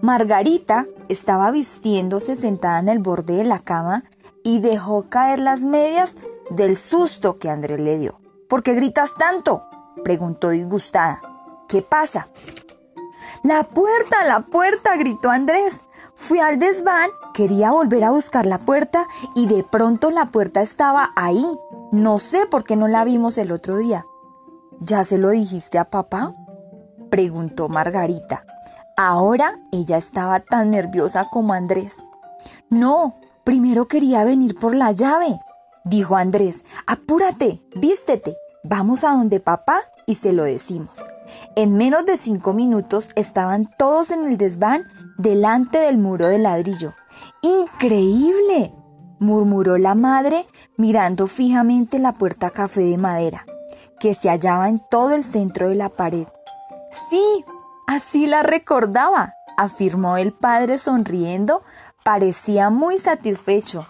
Margarita 0.01 0.87
estaba 1.09 1.51
vistiéndose 1.51 2.37
sentada 2.37 2.79
en 2.79 2.89
el 2.89 2.99
borde 3.01 3.37
de 3.37 3.45
la 3.45 3.59
cama 3.59 4.05
y 4.45 4.61
dejó 4.61 5.09
caer 5.09 5.41
las 5.41 5.63
medias 5.63 6.15
del 6.51 6.77
susto 6.77 7.37
que 7.37 7.51
Andrés 7.51 7.81
le 7.81 7.99
dio. 7.99 8.21
¿Por 8.49 8.63
qué 8.63 8.75
gritas 8.75 9.15
tanto? 9.17 9.65
preguntó 10.05 10.51
disgustada. 10.51 11.21
¿Qué 11.69 11.83
pasa? 11.83 12.29
La 13.43 13.65
puerta, 13.65 14.25
la 14.25 14.41
puerta, 14.41 14.97
gritó 14.97 15.31
Andrés. 15.31 15.81
Fui 16.15 16.41
al 16.41 16.59
desván, 16.59 17.11
quería 17.35 17.71
volver 17.71 18.05
a 18.05 18.11
buscar 18.11 18.47
la 18.47 18.59
puerta 18.59 19.07
y 19.35 19.47
de 19.47 19.63
pronto 19.63 20.11
la 20.11 20.27
puerta 20.27 20.63
estaba 20.63 21.13
ahí. 21.15 21.47
No 21.93 22.19
sé 22.19 22.47
por 22.47 22.65
qué 22.65 22.75
no 22.77 22.89
la 22.89 23.05
vimos 23.05 23.39
el 23.39 23.53
otro 23.53 23.77
día. 23.77 24.07
¿Ya 24.80 25.04
se 25.04 25.18
lo 25.18 25.30
dijiste 25.30 25.78
a 25.78 25.90
papá? 25.90 26.35
preguntó 27.11 27.68
Margarita. 27.68 28.44
Ahora 28.97 29.58
ella 29.73 29.97
estaba 29.97 30.40
tan 30.40 30.70
nerviosa 30.70 31.28
como 31.30 31.52
Andrés. 31.52 31.97
No, 32.70 33.16
primero 33.44 33.88
quería 33.88 34.25
venir 34.25 34.54
por 34.54 34.75
la 34.75 34.92
llave, 34.92 35.40
dijo 35.85 36.16
Andrés. 36.16 36.64
Apúrate, 36.87 37.61
vístete, 37.75 38.37
vamos 38.62 39.04
a 39.04 39.11
donde 39.11 39.40
papá 39.40 39.80
y 40.06 40.16
se 40.16 40.32
lo 40.32 40.44
decimos. 40.44 41.02
En 41.56 41.75
menos 41.75 42.06
de 42.06 42.16
cinco 42.16 42.52
minutos 42.52 43.11
estaban 43.16 43.68
todos 43.78 44.11
en 44.11 44.26
el 44.26 44.37
desván 44.37 44.85
delante 45.16 45.78
del 45.78 45.99
muro 45.99 46.28
de 46.28 46.38
ladrillo. 46.38 46.94
¡Increíble! 47.42 48.73
murmuró 49.18 49.78
la 49.78 49.94
madre 49.97 50.47
mirando 50.76 51.26
fijamente 51.26 51.99
la 51.99 52.14
puerta 52.14 52.50
café 52.50 52.82
de 52.82 52.99
madera, 52.99 53.44
que 53.99 54.14
se 54.14 54.28
hallaba 54.28 54.69
en 54.69 54.81
todo 54.90 55.11
el 55.11 55.25
centro 55.25 55.69
de 55.69 55.75
la 55.75 55.88
pared. 55.88 56.26
Sí, 57.11 57.45
así 57.87 58.26
la 58.26 58.43
recordaba, 58.43 59.35
afirmó 59.57 60.17
el 60.17 60.33
padre 60.33 60.78
sonriendo, 60.78 61.62
parecía 62.05 62.71
muy 62.71 62.99
satisfecho. 62.99 63.87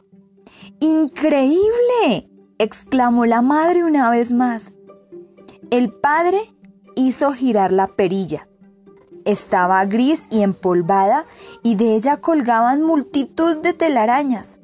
¡Increíble! 0.81 2.31
exclamó 2.59 3.27
la 3.27 3.43
madre 3.43 3.85
una 3.85 4.11
vez 4.11 4.33
más. 4.33 4.73
El 5.71 5.93
padre 5.93 6.55
hizo 6.97 7.33
girar 7.33 7.73
la 7.73 7.87
perilla. 7.89 8.49
Estaba 9.25 9.85
gris 9.85 10.27
y 10.31 10.43
empolvada 10.43 11.27
y 11.63 11.75
de 11.75 11.95
ella 11.95 12.17
colgaban 12.17 12.83
multitud 12.83 13.59
de 13.59 13.73
telarañas. 13.73 14.57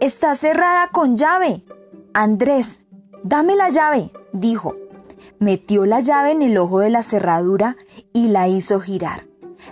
Está 0.00 0.36
cerrada 0.36 0.88
con 0.92 1.16
llave. 1.16 1.64
Andrés, 2.14 2.80
dame 3.24 3.56
la 3.56 3.68
llave, 3.68 4.12
dijo. 4.32 4.74
Metió 5.38 5.86
la 5.86 6.00
llave 6.00 6.32
en 6.32 6.42
el 6.42 6.58
ojo 6.58 6.80
de 6.80 6.90
la 6.90 7.02
cerradura 7.02 7.76
y 8.12 8.28
la 8.28 8.48
hizo 8.48 8.80
girar. 8.80 9.26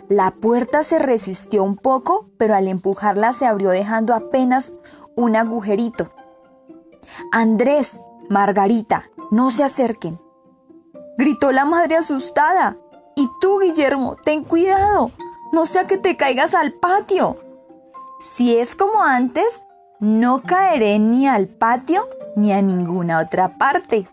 La 0.08 0.30
puerta 0.30 0.84
se 0.84 0.98
resistió 0.98 1.64
un 1.64 1.76
poco, 1.76 2.28
pero 2.36 2.54
al 2.54 2.68
empujarla 2.68 3.32
se 3.32 3.46
abrió 3.46 3.70
dejando 3.70 4.14
apenas 4.14 4.72
un 5.16 5.36
agujerito. 5.36 6.12
Andrés, 7.32 7.98
Margarita, 8.28 9.10
no 9.30 9.50
se 9.50 9.64
acerquen 9.64 10.20
gritó 11.16 11.52
la 11.52 11.64
madre 11.64 11.96
asustada. 11.96 12.76
Y 13.14 13.28
tú, 13.40 13.58
Guillermo, 13.60 14.16
ten 14.22 14.44
cuidado, 14.44 15.10
no 15.52 15.66
sea 15.66 15.86
que 15.86 15.96
te 15.96 16.16
caigas 16.16 16.54
al 16.54 16.74
patio. 16.74 17.38
Si 18.20 18.56
es 18.56 18.74
como 18.74 19.02
antes, 19.02 19.46
no 20.00 20.42
caeré 20.42 20.98
ni 20.98 21.26
al 21.26 21.48
patio 21.48 22.08
ni 22.36 22.52
a 22.52 22.60
ninguna 22.60 23.20
otra 23.20 23.56
parte. 23.56 24.08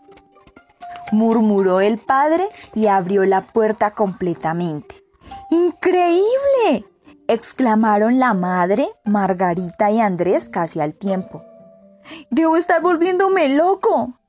Murmuró 1.13 1.79
el 1.79 1.97
padre 1.97 2.47
y 2.73 2.87
abrió 2.87 3.23
la 3.25 3.41
puerta 3.41 3.91
completamente. 3.91 5.03
¡Increíble! 5.49 6.85
exclamaron 7.27 8.19
la 8.19 8.33
madre, 8.33 8.89
Margarita 9.05 9.91
y 9.91 10.01
Andrés 10.01 10.49
casi 10.49 10.81
al 10.81 10.93
tiempo. 10.93 11.41
Debo 12.29 12.57
estar 12.57 12.81
volviéndome 12.81 13.55
loco. 13.55 14.19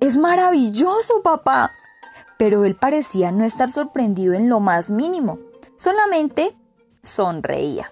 Es 0.00 0.18
maravilloso, 0.18 1.22
papá 1.22 1.70
pero 2.36 2.64
él 2.64 2.76
parecía 2.76 3.32
no 3.32 3.44
estar 3.44 3.70
sorprendido 3.70 4.34
en 4.34 4.48
lo 4.48 4.60
más 4.60 4.90
mínimo, 4.90 5.38
solamente 5.76 6.56
sonreía. 7.02 7.90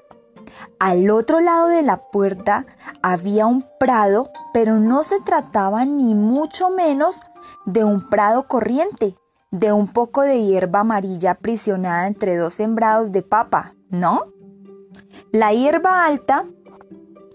Al 0.79 1.11
otro 1.11 1.41
lado 1.41 1.69
de 1.69 1.83
la 1.83 2.11
puerta 2.11 2.67
había 3.03 3.47
un 3.47 3.65
prado, 3.79 4.31
pero 4.53 4.79
no 4.79 5.05
se 5.05 5.21
trataba 5.21 5.85
ni 5.85 6.15
mucho 6.15 6.71
menos 6.71 7.23
de 7.66 7.85
un 7.85 8.09
prado 8.09 8.47
corriente, 8.47 9.16
de 9.50 9.73
un 9.73 9.88
poco 9.88 10.23
de 10.23 10.45
hierba 10.45 10.81
amarilla 10.81 11.33
aprisionada 11.33 12.07
entre 12.07 12.37
dos 12.37 12.54
sembrados 12.54 13.12
de 13.12 13.23
papa, 13.23 13.75
¿no? 13.90 14.26
La 15.31 15.52
hierba 15.52 16.04
alta 16.04 16.47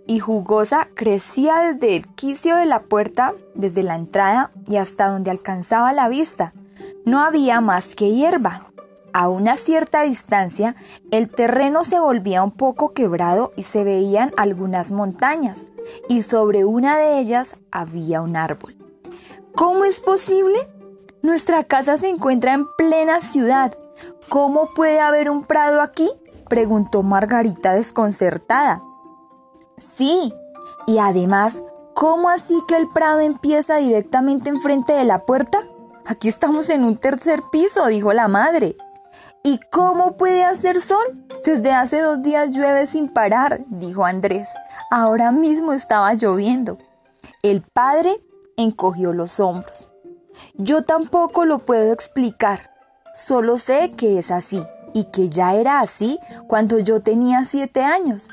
y 0.08 0.20
jugosa 0.20 0.88
crecía 0.96 1.60
desde 1.60 1.96
el 1.96 2.08
quicio 2.08 2.56
de 2.56 2.66
la 2.66 2.84
puerta, 2.84 3.34
desde 3.56 3.84
la 3.84 3.96
entrada 3.96 4.52
y 4.68 4.78
hasta 4.78 5.10
donde 5.10 5.32
alcanzaba 5.32 5.94
la 5.94 6.08
vista, 6.08 6.54
no 7.06 7.22
había 7.22 7.62
más 7.62 7.96
que 7.96 8.12
hierba. 8.12 8.68
A 9.14 9.30
una 9.30 9.56
cierta 9.56 10.04
distancia, 10.04 10.76
el 11.12 11.30
terreno 11.30 11.84
se 11.84 12.00
volvía 12.00 12.44
un 12.44 12.52
poco 12.52 12.94
quebrado 12.94 13.52
y 13.56 13.64
se 13.64 13.84
veían 13.84 14.32
algunas 14.38 14.92
montañas, 14.92 15.68
y 16.08 16.22
sobre 16.22 16.66
una 16.66 16.98
de 16.98 17.20
ellas 17.20 17.56
había 17.72 18.22
un 18.22 18.36
árbol. 18.36 18.77
¿Cómo 19.58 19.86
es 19.86 20.00
posible? 20.00 20.70
Nuestra 21.24 21.64
casa 21.64 21.98
se 21.98 22.08
encuentra 22.08 22.54
en 22.54 22.68
plena 22.78 23.22
ciudad. 23.22 23.76
¿Cómo 24.30 24.72
puede 24.76 25.00
haber 25.00 25.32
un 25.32 25.46
prado 25.46 25.82
aquí? 25.82 26.12
preguntó 26.48 27.02
Margarita 27.02 27.74
desconcertada. 27.74 28.84
Sí, 29.78 30.32
y 30.86 31.00
además, 31.00 31.66
¿cómo 31.96 32.30
así 32.30 32.62
que 32.68 32.78
el 32.78 32.88
prado 32.88 33.22
empieza 33.22 33.78
directamente 33.78 34.50
enfrente 34.50 34.94
de 34.94 35.06
la 35.06 35.26
puerta? 35.26 35.68
Aquí 36.06 36.28
estamos 36.28 36.70
en 36.70 36.84
un 36.84 36.96
tercer 36.96 37.42
piso, 37.52 37.88
dijo 37.88 38.14
la 38.14 38.28
madre. 38.28 38.78
¿Y 39.44 39.60
cómo 39.72 40.18
puede 40.18 40.46
hacer 40.46 40.82
sol? 40.82 41.26
Desde 41.44 41.72
hace 41.72 42.00
dos 42.00 42.22
días 42.22 42.52
llueve 42.52 42.86
sin 42.86 43.10
parar, 43.12 43.64
dijo 43.66 44.06
Andrés. 44.06 44.50
Ahora 44.92 45.32
mismo 45.32 45.74
estaba 45.74 46.14
lloviendo. 46.14 46.78
El 47.42 47.64
padre 47.64 48.22
encogió 48.58 49.14
los 49.14 49.40
hombros. 49.40 49.90
Yo 50.56 50.84
tampoco 50.84 51.46
lo 51.46 51.60
puedo 51.60 51.94
explicar. 51.94 52.72
Solo 53.14 53.58
sé 53.58 53.92
que 53.92 54.20
es 54.20 54.32
así 54.32 54.62
y 54.94 55.06
que 55.06 55.30
ya 55.30 55.56
era 55.56 55.80
así 55.80 56.20
cuando 56.48 56.80
yo 56.80 57.02
tenía 57.02 57.46
siete 57.46 57.84
años. 57.84 58.30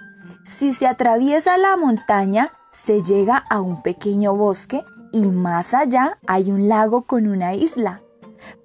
Si 0.58 0.74
se 0.74 0.86
atraviesa 0.86 1.56
la 1.56 1.76
montaña, 1.76 2.52
se 2.72 3.02
llega 3.02 3.44
a 3.48 3.60
un 3.60 3.82
pequeño 3.82 4.34
bosque 4.34 4.84
y 5.12 5.26
más 5.26 5.74
allá 5.74 6.18
hay 6.26 6.50
un 6.50 6.68
lago 6.68 7.06
con 7.06 7.26
una 7.28 7.54
isla. 7.54 8.02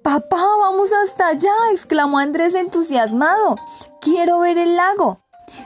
Papá, 0.02 0.42
vamos 0.58 0.90
hasta 0.92 1.28
allá, 1.28 1.52
exclamó 1.72 2.18
Andrés 2.18 2.54
entusiasmado. 2.54 3.56
Quiero 4.00 4.40
ver 4.40 4.58
el 4.58 4.76
lago. 4.76 5.20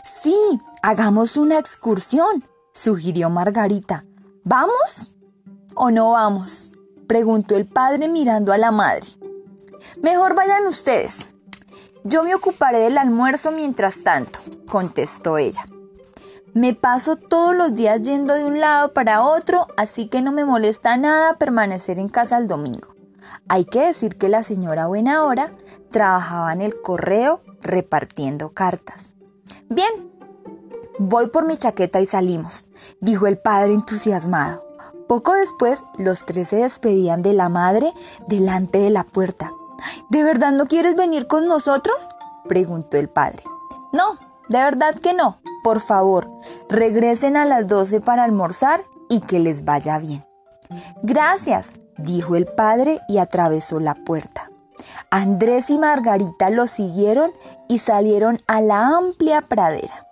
Sí, 0.05 0.37
hagamos 0.83 1.37
una 1.37 1.59
excursión, 1.59 2.45
sugirió 2.73 3.29
Margarita. 3.31 4.05
¿Vamos 4.45 5.14
o 5.75 5.91
no 5.91 6.11
vamos? 6.11 6.71
preguntó 7.07 7.57
el 7.57 7.67
padre 7.67 8.09
mirando 8.09 8.53
a 8.53 8.59
la 8.59 8.71
madre. 8.71 9.07
Mejor 10.03 10.35
vayan 10.35 10.67
ustedes. 10.67 11.27
Yo 12.03 12.23
me 12.23 12.35
ocuparé 12.35 12.79
del 12.81 12.99
almuerzo 12.99 13.51
mientras 13.51 14.03
tanto, 14.03 14.39
contestó 14.69 15.39
ella. 15.39 15.67
Me 16.53 16.75
paso 16.75 17.17
todos 17.17 17.55
los 17.55 17.75
días 17.75 18.03
yendo 18.03 18.35
de 18.35 18.45
un 18.45 18.61
lado 18.61 18.93
para 18.93 19.23
otro, 19.23 19.67
así 19.77 20.09
que 20.09 20.23
no 20.23 20.31
me 20.31 20.45
molesta 20.45 20.97
nada 20.97 21.35
permanecer 21.37 21.99
en 21.99 22.09
casa 22.09 22.39
el 22.39 22.47
domingo. 22.47 22.95
Hay 23.49 23.65
que 23.65 23.81
decir 23.81 24.17
que 24.17 24.29
la 24.29 24.43
señora 24.43 24.87
Buena 24.87 25.25
Hora 25.25 25.53
trabajaba 25.91 26.53
en 26.53 26.63
el 26.63 26.81
correo 26.81 27.41
repartiendo 27.61 28.53
cartas. 28.53 29.13
Bien, 29.69 30.13
voy 30.99 31.29
por 31.29 31.47
mi 31.47 31.57
chaqueta 31.57 32.01
y 32.01 32.07
salimos, 32.07 32.67
dijo 33.01 33.27
el 33.27 33.39
padre 33.39 33.75
entusiasmado. 33.75 34.65
Poco 35.09 35.35
después, 35.35 35.85
los 35.97 36.25
tres 36.25 36.49
se 36.49 36.57
despedían 36.57 37.23
de 37.23 37.33
la 37.33 37.49
madre 37.49 37.93
delante 38.27 38.79
de 38.79 38.91
la 38.91 39.05
puerta. 39.05 39.53
¿De 40.09 40.23
verdad 40.23 40.53
no 40.53 40.67
quieres 40.67 40.97
venir 40.97 41.27
con 41.27 41.47
nosotros? 41.47 42.09
preguntó 42.49 42.97
el 42.97 43.09
padre. 43.09 43.43
No, 43.93 44.19
de 44.49 44.59
verdad 44.59 44.95
que 44.95 45.15
no. 45.15 45.39
Por 45.63 45.81
favor, 45.81 46.31
regresen 46.69 47.37
a 47.37 47.45
las 47.45 47.67
doce 47.67 48.01
para 48.01 48.25
almorzar 48.25 48.85
y 49.09 49.21
que 49.21 49.39
les 49.39 49.65
vaya 49.65 49.99
bien. 49.99 50.25
Gracias, 51.03 51.73
dijo 51.99 52.37
el 52.37 52.47
padre 52.47 53.01
y 53.09 53.19
atravesó 53.19 53.81
la 53.81 53.95
puerta. 53.95 54.51
Andrés 55.11 55.71
y 55.71 55.79
Margarita 55.79 56.51
lo 56.51 56.67
siguieron 56.67 57.33
y 57.69 57.79
salieron 57.79 58.41
a 58.47 58.61
la 58.61 58.97
amplia 58.97 59.43
pradera. 59.43 60.07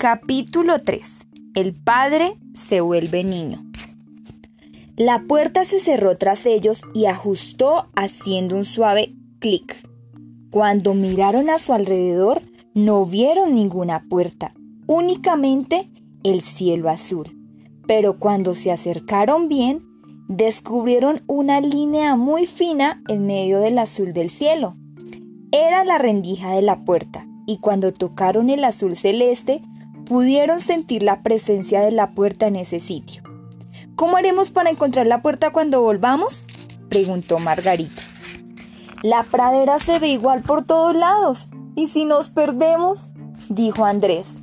Capítulo 0.00 0.78
3. 0.78 1.02
El 1.54 1.74
padre 1.74 2.38
se 2.54 2.80
vuelve 2.80 3.22
niño. 3.22 3.62
La 4.96 5.24
puerta 5.28 5.66
se 5.66 5.78
cerró 5.78 6.16
tras 6.16 6.46
ellos 6.46 6.80
y 6.94 7.04
ajustó 7.04 7.90
haciendo 7.94 8.56
un 8.56 8.64
suave 8.64 9.14
clic. 9.40 9.76
Cuando 10.50 10.94
miraron 10.94 11.50
a 11.50 11.58
su 11.58 11.74
alrededor, 11.74 12.40
no 12.72 13.04
vieron 13.04 13.54
ninguna 13.54 14.06
puerta, 14.08 14.54
únicamente 14.86 15.90
el 16.24 16.40
cielo 16.40 16.88
azul. 16.88 17.36
Pero 17.86 18.18
cuando 18.18 18.54
se 18.54 18.72
acercaron 18.72 19.48
bien, 19.48 19.84
descubrieron 20.28 21.20
una 21.26 21.60
línea 21.60 22.16
muy 22.16 22.46
fina 22.46 23.02
en 23.06 23.26
medio 23.26 23.60
del 23.60 23.78
azul 23.78 24.14
del 24.14 24.30
cielo. 24.30 24.76
Era 25.52 25.84
la 25.84 25.98
rendija 25.98 26.54
de 26.54 26.62
la 26.62 26.86
puerta, 26.86 27.26
y 27.46 27.58
cuando 27.58 27.92
tocaron 27.92 28.48
el 28.48 28.64
azul 28.64 28.96
celeste, 28.96 29.60
pudieron 30.10 30.58
sentir 30.58 31.04
la 31.04 31.22
presencia 31.22 31.82
de 31.82 31.92
la 31.92 32.16
puerta 32.16 32.48
en 32.48 32.56
ese 32.56 32.80
sitio. 32.80 33.22
¿Cómo 33.94 34.16
haremos 34.16 34.50
para 34.50 34.68
encontrar 34.68 35.06
la 35.06 35.22
puerta 35.22 35.52
cuando 35.52 35.82
volvamos? 35.82 36.44
preguntó 36.88 37.38
Margarita. 37.38 38.02
La 39.04 39.22
pradera 39.22 39.78
se 39.78 40.00
ve 40.00 40.08
igual 40.08 40.42
por 40.42 40.64
todos 40.64 40.96
lados. 40.96 41.48
¿Y 41.76 41.86
si 41.86 42.06
nos 42.06 42.28
perdemos? 42.28 43.10
dijo 43.48 43.84
Andrés. 43.84 44.34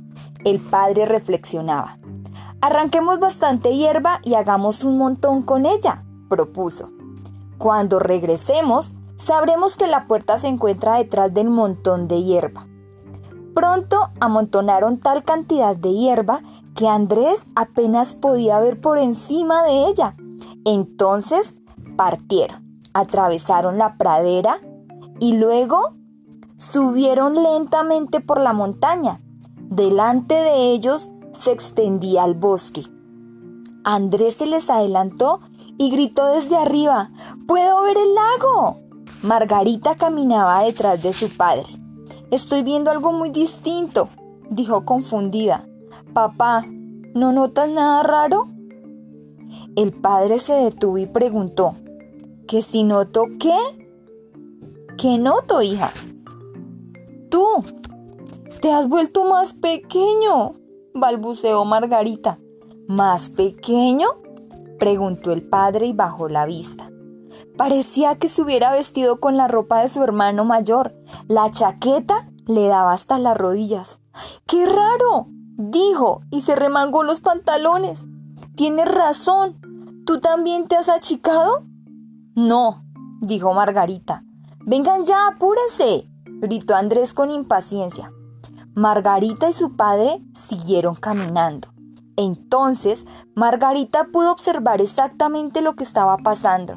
El 0.42 0.58
padre 0.58 1.04
reflexionaba. 1.04 1.98
Arranquemos 2.62 3.20
bastante 3.20 3.76
hierba 3.76 4.20
y 4.24 4.36
hagamos 4.36 4.84
un 4.84 4.96
montón 4.96 5.42
con 5.42 5.66
ella, 5.66 6.02
propuso. 6.30 6.88
Cuando 7.58 7.98
regresemos, 7.98 8.94
sabremos 9.18 9.76
que 9.76 9.86
la 9.86 10.06
puerta 10.06 10.38
se 10.38 10.48
encuentra 10.48 10.96
detrás 10.96 11.34
del 11.34 11.50
montón 11.50 12.08
de 12.08 12.22
hierba. 12.22 12.67
Pronto 13.58 14.10
amontonaron 14.20 14.98
tal 14.98 15.24
cantidad 15.24 15.74
de 15.74 15.92
hierba 15.92 16.42
que 16.76 16.86
Andrés 16.86 17.44
apenas 17.56 18.14
podía 18.14 18.60
ver 18.60 18.80
por 18.80 18.98
encima 18.98 19.64
de 19.64 19.88
ella. 19.88 20.14
Entonces 20.64 21.56
partieron, 21.96 22.62
atravesaron 22.92 23.76
la 23.76 23.96
pradera 23.96 24.60
y 25.18 25.38
luego 25.38 25.96
subieron 26.56 27.42
lentamente 27.42 28.20
por 28.20 28.40
la 28.40 28.52
montaña. 28.52 29.20
Delante 29.56 30.36
de 30.36 30.70
ellos 30.70 31.10
se 31.32 31.50
extendía 31.50 32.26
el 32.26 32.34
bosque. 32.34 32.84
Andrés 33.82 34.36
se 34.36 34.46
les 34.46 34.70
adelantó 34.70 35.40
y 35.78 35.90
gritó 35.90 36.26
desde 36.26 36.56
arriba, 36.56 37.10
¡Puedo 37.48 37.82
ver 37.82 37.96
el 37.96 38.14
lago! 38.14 38.78
Margarita 39.22 39.96
caminaba 39.96 40.62
detrás 40.62 41.02
de 41.02 41.12
su 41.12 41.28
padre. 41.36 41.87
Estoy 42.30 42.62
viendo 42.62 42.90
algo 42.90 43.12
muy 43.12 43.30
distinto, 43.30 44.10
dijo 44.50 44.84
confundida. 44.84 45.66
Papá, 46.12 46.66
¿no 47.14 47.32
notas 47.32 47.70
nada 47.70 48.02
raro? 48.02 48.48
El 49.76 49.92
padre 49.92 50.38
se 50.38 50.52
detuvo 50.52 50.98
y 50.98 51.06
preguntó, 51.06 51.74
¿que 52.46 52.60
si 52.60 52.82
noto 52.82 53.26
qué? 53.40 53.56
¿Qué 54.98 55.16
noto, 55.16 55.62
hija? 55.62 55.90
Tú, 57.30 57.46
te 58.60 58.72
has 58.72 58.88
vuelto 58.88 59.24
más 59.24 59.54
pequeño, 59.54 60.52
balbuceó 60.94 61.64
Margarita. 61.64 62.38
¿Más 62.88 63.30
pequeño? 63.30 64.08
preguntó 64.78 65.32
el 65.32 65.48
padre 65.48 65.86
y 65.86 65.92
bajó 65.92 66.28
la 66.28 66.44
vista. 66.44 66.90
Parecía 67.58 68.14
que 68.14 68.28
se 68.28 68.40
hubiera 68.40 68.70
vestido 68.70 69.18
con 69.18 69.36
la 69.36 69.48
ropa 69.48 69.80
de 69.80 69.88
su 69.88 70.00
hermano 70.00 70.44
mayor. 70.44 70.94
La 71.26 71.50
chaqueta 71.50 72.30
le 72.46 72.68
daba 72.68 72.92
hasta 72.92 73.18
las 73.18 73.36
rodillas. 73.36 73.98
¡Qué 74.46 74.64
raro! 74.64 75.26
dijo 75.56 76.20
y 76.30 76.42
se 76.42 76.54
remangó 76.54 77.02
los 77.02 77.18
pantalones. 77.18 78.06
Tienes 78.54 78.88
razón. 78.88 79.58
¿Tú 80.06 80.20
también 80.20 80.68
te 80.68 80.76
has 80.76 80.88
achicado? 80.88 81.64
No, 82.36 82.84
dijo 83.22 83.52
Margarita. 83.52 84.22
Vengan 84.60 85.04
ya, 85.04 85.26
apúrense, 85.26 86.08
gritó 86.24 86.76
Andrés 86.76 87.12
con 87.12 87.32
impaciencia. 87.32 88.12
Margarita 88.76 89.50
y 89.50 89.52
su 89.52 89.74
padre 89.74 90.22
siguieron 90.32 90.94
caminando. 90.94 91.66
Entonces, 92.16 93.04
Margarita 93.34 94.04
pudo 94.12 94.30
observar 94.30 94.80
exactamente 94.80 95.60
lo 95.60 95.74
que 95.74 95.82
estaba 95.82 96.18
pasando 96.18 96.76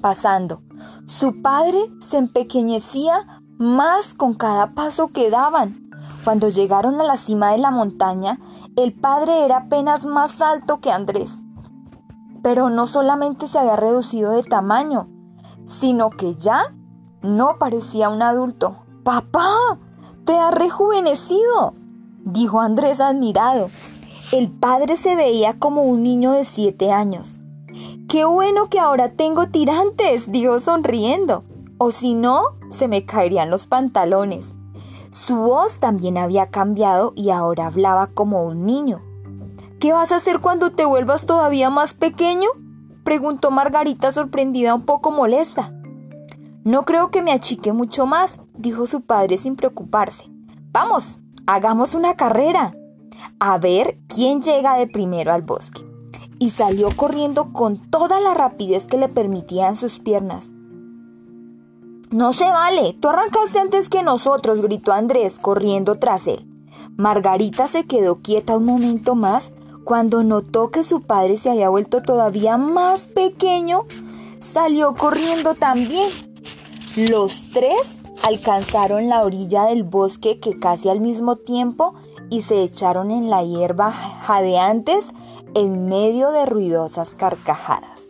pasando. 0.00 0.62
Su 1.06 1.42
padre 1.42 1.78
se 2.00 2.18
empequeñecía 2.18 3.42
más 3.58 4.14
con 4.14 4.34
cada 4.34 4.74
paso 4.74 5.08
que 5.08 5.30
daban. 5.30 5.90
Cuando 6.24 6.48
llegaron 6.48 7.00
a 7.00 7.04
la 7.04 7.16
cima 7.16 7.52
de 7.52 7.58
la 7.58 7.70
montaña, 7.70 8.38
el 8.76 8.92
padre 8.92 9.44
era 9.44 9.58
apenas 9.58 10.04
más 10.06 10.40
alto 10.42 10.80
que 10.80 10.90
Andrés. 10.90 11.40
Pero 12.42 12.68
no 12.70 12.86
solamente 12.86 13.48
se 13.48 13.58
había 13.58 13.76
reducido 13.76 14.32
de 14.32 14.42
tamaño, 14.42 15.08
sino 15.64 16.10
que 16.10 16.36
ya 16.36 16.74
no 17.22 17.58
parecía 17.58 18.08
un 18.08 18.22
adulto. 18.22 18.84
¡Papá! 19.04 19.78
¡Te 20.24 20.36
has 20.36 20.52
rejuvenecido! 20.52 21.74
dijo 22.24 22.60
Andrés 22.60 23.00
admirado. 23.00 23.70
El 24.32 24.50
padre 24.50 24.96
se 24.96 25.14
veía 25.14 25.58
como 25.58 25.82
un 25.82 26.02
niño 26.02 26.32
de 26.32 26.44
siete 26.44 26.92
años. 26.92 27.36
Qué 28.08 28.24
bueno 28.24 28.68
que 28.70 28.78
ahora 28.78 29.10
tengo 29.10 29.48
tirantes, 29.48 30.30
dijo 30.30 30.60
sonriendo. 30.60 31.42
O 31.76 31.90
si 31.90 32.14
no, 32.14 32.56
se 32.70 32.86
me 32.86 33.04
caerían 33.04 33.50
los 33.50 33.66
pantalones. 33.66 34.54
Su 35.10 35.36
voz 35.36 35.80
también 35.80 36.16
había 36.16 36.50
cambiado 36.50 37.12
y 37.16 37.30
ahora 37.30 37.66
hablaba 37.66 38.06
como 38.06 38.44
un 38.44 38.64
niño. 38.64 39.02
¿Qué 39.80 39.92
vas 39.92 40.12
a 40.12 40.16
hacer 40.16 40.38
cuando 40.38 40.70
te 40.70 40.84
vuelvas 40.84 41.26
todavía 41.26 41.68
más 41.68 41.94
pequeño? 41.94 42.48
preguntó 43.02 43.50
Margarita 43.50 44.12
sorprendida 44.12 44.74
un 44.74 44.82
poco 44.82 45.10
molesta. 45.10 45.72
No 46.62 46.84
creo 46.84 47.10
que 47.10 47.22
me 47.22 47.32
achique 47.32 47.72
mucho 47.72 48.06
más, 48.06 48.38
dijo 48.54 48.86
su 48.86 49.00
padre 49.00 49.36
sin 49.36 49.56
preocuparse. 49.56 50.30
Vamos, 50.70 51.18
hagamos 51.46 51.94
una 51.94 52.14
carrera. 52.14 52.72
A 53.40 53.58
ver 53.58 53.98
quién 54.06 54.42
llega 54.42 54.76
de 54.76 54.86
primero 54.86 55.32
al 55.32 55.42
bosque 55.42 55.85
y 56.38 56.50
salió 56.50 56.88
corriendo 56.94 57.52
con 57.52 57.78
toda 57.90 58.20
la 58.20 58.34
rapidez 58.34 58.86
que 58.86 58.98
le 58.98 59.08
permitían 59.08 59.76
sus 59.76 59.98
piernas. 59.98 60.50
No 62.10 62.32
se 62.32 62.44
vale, 62.44 62.94
tú 62.94 63.08
arrancaste 63.08 63.58
antes 63.58 63.88
que 63.88 64.02
nosotros, 64.02 64.62
gritó 64.62 64.92
Andrés, 64.92 65.38
corriendo 65.38 65.98
tras 65.98 66.26
él. 66.26 66.46
Margarita 66.96 67.68
se 67.68 67.84
quedó 67.84 68.20
quieta 68.22 68.56
un 68.56 68.64
momento 68.64 69.14
más 69.14 69.52
cuando 69.84 70.22
notó 70.22 70.70
que 70.70 70.84
su 70.84 71.02
padre 71.02 71.36
se 71.36 71.50
había 71.50 71.68
vuelto 71.68 72.02
todavía 72.02 72.56
más 72.56 73.06
pequeño, 73.06 73.84
salió 74.40 74.94
corriendo 74.94 75.54
también. 75.54 76.10
Los 76.96 77.50
tres 77.52 77.96
alcanzaron 78.22 79.08
la 79.08 79.22
orilla 79.22 79.64
del 79.64 79.84
bosque 79.84 80.40
que 80.40 80.58
casi 80.58 80.88
al 80.88 81.00
mismo 81.00 81.36
tiempo 81.36 81.94
y 82.30 82.42
se 82.42 82.62
echaron 82.62 83.10
en 83.10 83.30
la 83.30 83.44
hierba 83.44 83.92
jadeantes 83.92 85.12
en 85.58 85.88
medio 85.88 86.32
de 86.32 86.44
ruidosas 86.44 87.14
carcajadas. 87.14 88.02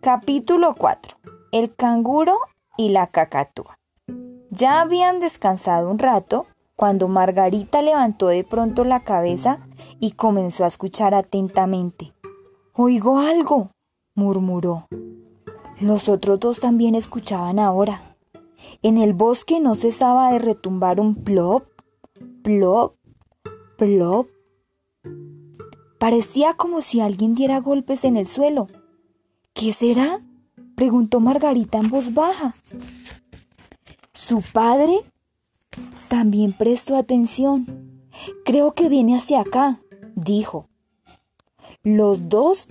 Capítulo 0.00 0.74
4. 0.74 1.18
El 1.52 1.72
canguro 1.72 2.36
y 2.76 2.88
la 2.88 3.06
cacatúa. 3.06 3.76
Ya 4.50 4.80
habían 4.80 5.20
descansado 5.20 5.88
un 5.88 6.00
rato 6.00 6.46
cuando 6.74 7.06
Margarita 7.06 7.80
levantó 7.80 8.26
de 8.26 8.42
pronto 8.42 8.82
la 8.82 9.04
cabeza 9.04 9.60
y 10.00 10.12
comenzó 10.12 10.64
a 10.64 10.66
escuchar 10.66 11.14
atentamente. 11.14 12.12
Oigo 12.74 13.20
algo, 13.20 13.70
murmuró. 14.16 14.88
Los 15.82 16.08
otros 16.08 16.38
dos 16.38 16.60
también 16.60 16.94
escuchaban 16.94 17.58
ahora. 17.58 18.16
En 18.82 18.98
el 18.98 19.14
bosque 19.14 19.58
no 19.58 19.74
cesaba 19.74 20.32
de 20.32 20.38
retumbar 20.38 21.00
un 21.00 21.16
plop, 21.16 21.64
plop, 22.44 22.94
plop. 23.76 24.28
Parecía 25.98 26.54
como 26.54 26.82
si 26.82 27.00
alguien 27.00 27.34
diera 27.34 27.60
golpes 27.60 28.04
en 28.04 28.16
el 28.16 28.28
suelo. 28.28 28.68
¿Qué 29.54 29.72
será? 29.72 30.20
preguntó 30.76 31.18
Margarita 31.18 31.78
en 31.78 31.90
voz 31.90 32.14
baja. 32.14 32.54
Su 34.12 34.40
padre 34.52 35.00
también 36.06 36.52
prestó 36.52 36.94
atención. 36.94 38.06
Creo 38.44 38.74
que 38.74 38.88
viene 38.88 39.16
hacia 39.16 39.40
acá, 39.40 39.80
dijo. 40.14 40.68
Los 41.82 42.28
dos 42.28 42.68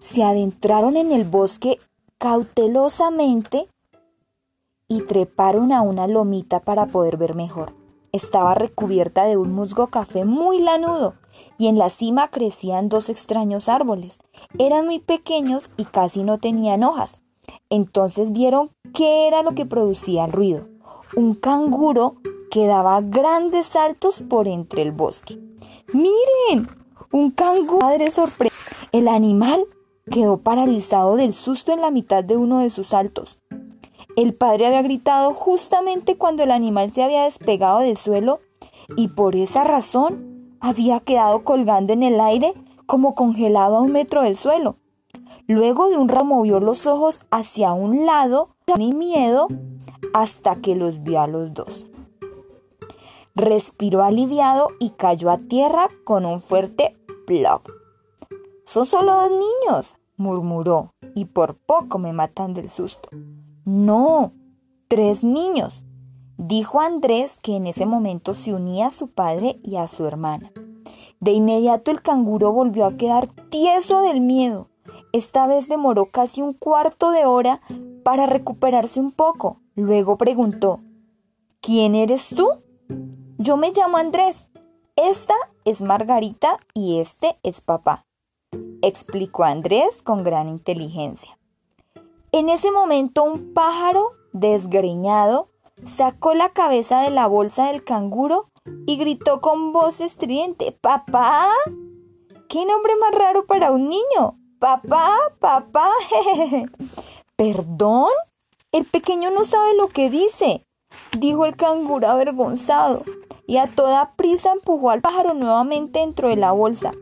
se 0.00 0.24
adentraron 0.24 0.96
en 0.96 1.12
el 1.12 1.22
bosque 1.22 1.78
cautelosamente 2.18 3.68
y 4.88 5.02
treparon 5.02 5.72
a 5.72 5.82
una 5.82 6.06
lomita 6.06 6.60
para 6.60 6.86
poder 6.86 7.16
ver 7.16 7.34
mejor. 7.34 7.74
Estaba 8.12 8.54
recubierta 8.54 9.24
de 9.24 9.36
un 9.36 9.52
musgo 9.52 9.88
café 9.88 10.24
muy 10.24 10.58
lanudo 10.58 11.14
y 11.58 11.66
en 11.66 11.76
la 11.76 11.90
cima 11.90 12.28
crecían 12.28 12.88
dos 12.88 13.08
extraños 13.08 13.68
árboles. 13.68 14.18
Eran 14.58 14.86
muy 14.86 15.00
pequeños 15.00 15.70
y 15.76 15.84
casi 15.84 16.22
no 16.22 16.38
tenían 16.38 16.82
hojas. 16.82 17.18
Entonces 17.68 18.32
vieron 18.32 18.70
qué 18.94 19.26
era 19.26 19.42
lo 19.42 19.54
que 19.54 19.66
producía 19.66 20.24
el 20.24 20.32
ruido. 20.32 20.68
Un 21.16 21.34
canguro 21.34 22.16
que 22.50 22.66
daba 22.66 23.00
grandes 23.00 23.66
saltos 23.66 24.22
por 24.22 24.48
entre 24.48 24.82
el 24.82 24.92
bosque. 24.92 25.38
¡Miren! 25.92 26.68
Un 27.12 27.30
canguro. 27.30 27.80
Padre 27.80 28.10
sorpresa. 28.10 28.54
El 28.92 29.08
animal 29.08 29.66
quedó 30.10 30.38
paralizado 30.38 31.16
del 31.16 31.32
susto 31.32 31.72
en 31.72 31.80
la 31.80 31.90
mitad 31.90 32.22
de 32.22 32.36
uno 32.36 32.60
de 32.60 32.70
sus 32.70 32.88
saltos. 32.88 33.38
El 34.16 34.34
padre 34.34 34.66
había 34.66 34.82
gritado 34.82 35.34
justamente 35.34 36.16
cuando 36.16 36.42
el 36.42 36.50
animal 36.50 36.92
se 36.92 37.02
había 37.02 37.24
despegado 37.24 37.80
del 37.80 37.96
suelo 37.96 38.40
y 38.96 39.08
por 39.08 39.36
esa 39.36 39.64
razón 39.64 40.56
había 40.60 41.00
quedado 41.00 41.44
colgando 41.44 41.92
en 41.92 42.02
el 42.02 42.20
aire 42.20 42.54
como 42.86 43.14
congelado 43.14 43.76
a 43.76 43.82
un 43.82 43.92
metro 43.92 44.22
del 44.22 44.36
suelo. 44.36 44.76
Luego 45.48 45.90
de 45.90 45.96
un 45.96 46.08
rato 46.08 46.24
movió 46.24 46.60
los 46.60 46.86
ojos 46.86 47.20
hacia 47.30 47.72
un 47.72 48.06
lado 48.06 48.50
sin 48.74 48.98
miedo 48.98 49.48
hasta 50.14 50.56
que 50.56 50.74
los 50.74 51.02
vio 51.02 51.20
a 51.20 51.26
los 51.26 51.52
dos. 51.52 51.86
Respiró 53.34 54.02
aliviado 54.02 54.70
y 54.80 54.90
cayó 54.90 55.30
a 55.30 55.38
tierra 55.38 55.88
con 56.04 56.24
un 56.24 56.40
fuerte 56.40 56.96
plop. 57.26 57.68
Son 58.66 58.84
solo 58.84 59.14
dos 59.14 59.30
niños, 59.30 59.94
murmuró, 60.16 60.92
y 61.14 61.26
por 61.26 61.54
poco 61.54 61.98
me 61.98 62.12
matan 62.12 62.52
del 62.52 62.68
susto. 62.68 63.08
No, 63.64 64.32
tres 64.88 65.22
niños, 65.22 65.84
dijo 66.36 66.80
Andrés, 66.80 67.38
que 67.40 67.54
en 67.54 67.68
ese 67.68 67.86
momento 67.86 68.34
se 68.34 68.52
unía 68.52 68.88
a 68.88 68.90
su 68.90 69.08
padre 69.08 69.60
y 69.62 69.76
a 69.76 69.86
su 69.86 70.04
hermana. 70.04 70.52
De 71.20 71.30
inmediato 71.30 71.92
el 71.92 72.02
canguro 72.02 72.52
volvió 72.52 72.86
a 72.86 72.96
quedar 72.96 73.28
tieso 73.28 74.02
del 74.02 74.20
miedo. 74.20 74.68
Esta 75.12 75.46
vez 75.46 75.68
demoró 75.68 76.06
casi 76.06 76.42
un 76.42 76.52
cuarto 76.52 77.10
de 77.12 77.24
hora 77.24 77.60
para 78.02 78.26
recuperarse 78.26 78.98
un 78.98 79.12
poco. 79.12 79.60
Luego 79.76 80.18
preguntó, 80.18 80.80
¿Quién 81.60 81.94
eres 81.94 82.30
tú? 82.30 82.48
Yo 83.38 83.56
me 83.56 83.72
llamo 83.72 83.96
Andrés. 83.96 84.46
Esta 84.96 85.34
es 85.64 85.82
Margarita 85.82 86.58
y 86.74 86.98
este 87.00 87.38
es 87.42 87.60
papá, 87.60 88.05
explicó 88.82 89.44
Andrés 89.44 90.02
con 90.02 90.24
gran 90.24 90.48
inteligencia. 90.48 91.38
En 92.32 92.48
ese 92.48 92.70
momento 92.70 93.22
un 93.22 93.54
pájaro 93.54 94.12
desgreñado 94.32 95.48
sacó 95.86 96.34
la 96.34 96.50
cabeza 96.50 97.00
de 97.00 97.10
la 97.10 97.26
bolsa 97.26 97.68
del 97.68 97.84
canguro 97.84 98.50
y 98.86 98.96
gritó 98.96 99.40
con 99.40 99.72
voz 99.72 100.00
estridente, 100.00 100.72
¡Papá! 100.72 101.48
¿Qué 102.48 102.64
nombre 102.64 102.92
más 102.96 103.12
raro 103.12 103.46
para 103.46 103.70
un 103.70 103.88
niño? 103.88 104.38
¡Papá! 104.58 105.16
¡Papá! 105.38 105.90
¿Perdón? 107.36 108.10
El 108.72 108.84
pequeño 108.84 109.30
no 109.30 109.44
sabe 109.44 109.74
lo 109.74 109.88
que 109.88 110.10
dice, 110.10 110.66
dijo 111.18 111.46
el 111.46 111.56
canguro 111.56 112.08
avergonzado, 112.08 113.02
y 113.46 113.58
a 113.58 113.66
toda 113.66 114.14
prisa 114.16 114.52
empujó 114.52 114.90
al 114.90 115.00
pájaro 115.00 115.34
nuevamente 115.34 116.00
dentro 116.00 116.28
de 116.28 116.36
la 116.36 116.52
bolsa. 116.52 116.92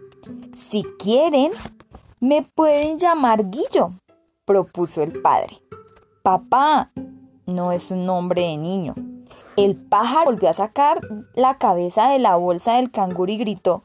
Si 0.57 0.85
quieren, 0.99 1.53
me 2.21 2.43
pueden 2.43 2.99
llamar 2.99 3.51
Guillo, 3.51 3.93
propuso 4.45 5.03
el 5.03 5.21
padre. 5.21 5.61
Papá, 6.23 6.91
no 7.47 7.73
es 7.73 7.91
un 7.91 8.07
nombre 8.07 8.43
de 8.43 8.57
niño. 8.57 8.95
El 9.57 9.77
pájaro 9.77 10.33
volvió 10.33 10.49
a 10.49 10.55
sacar 10.55 11.01
la 11.35 11.59
cabeza 11.59 12.09
de 12.09 12.19
la 12.19 12.37
bolsa 12.37 12.77
del 12.77 12.91
canguro 12.91 13.31
y 13.31 13.37
gritó, 13.37 13.83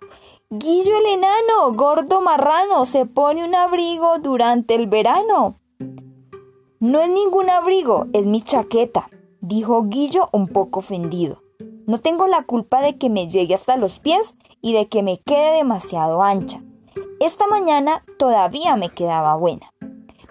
Guillo 0.49 0.97
el 0.97 1.05
enano, 1.05 1.73
gordo 1.75 2.21
marrano, 2.21 2.85
se 2.85 3.05
pone 3.05 3.43
un 3.43 3.53
abrigo 3.53 4.17
durante 4.19 4.73
el 4.73 4.87
verano. 4.87 5.59
No 6.79 7.01
es 7.01 7.09
ningún 7.09 7.49
abrigo, 7.49 8.07
es 8.13 8.25
mi 8.25 8.41
chaqueta, 8.41 9.09
dijo 9.41 9.83
Guillo 9.83 10.29
un 10.31 10.47
poco 10.47 10.79
ofendido. 10.79 11.43
No 11.85 11.99
tengo 11.99 12.25
la 12.25 12.43
culpa 12.43 12.81
de 12.81 12.97
que 12.97 13.09
me 13.09 13.27
llegue 13.27 13.53
hasta 13.53 13.75
los 13.75 13.99
pies 13.99 14.33
y 14.61 14.73
de 14.73 14.87
que 14.87 15.03
me 15.03 15.19
quede 15.19 15.57
demasiado 15.57 16.21
ancha. 16.21 16.61
Esta 17.19 17.47
mañana 17.47 18.03
todavía 18.17 18.75
me 18.75 18.89
quedaba 18.89 19.35
buena. 19.35 19.71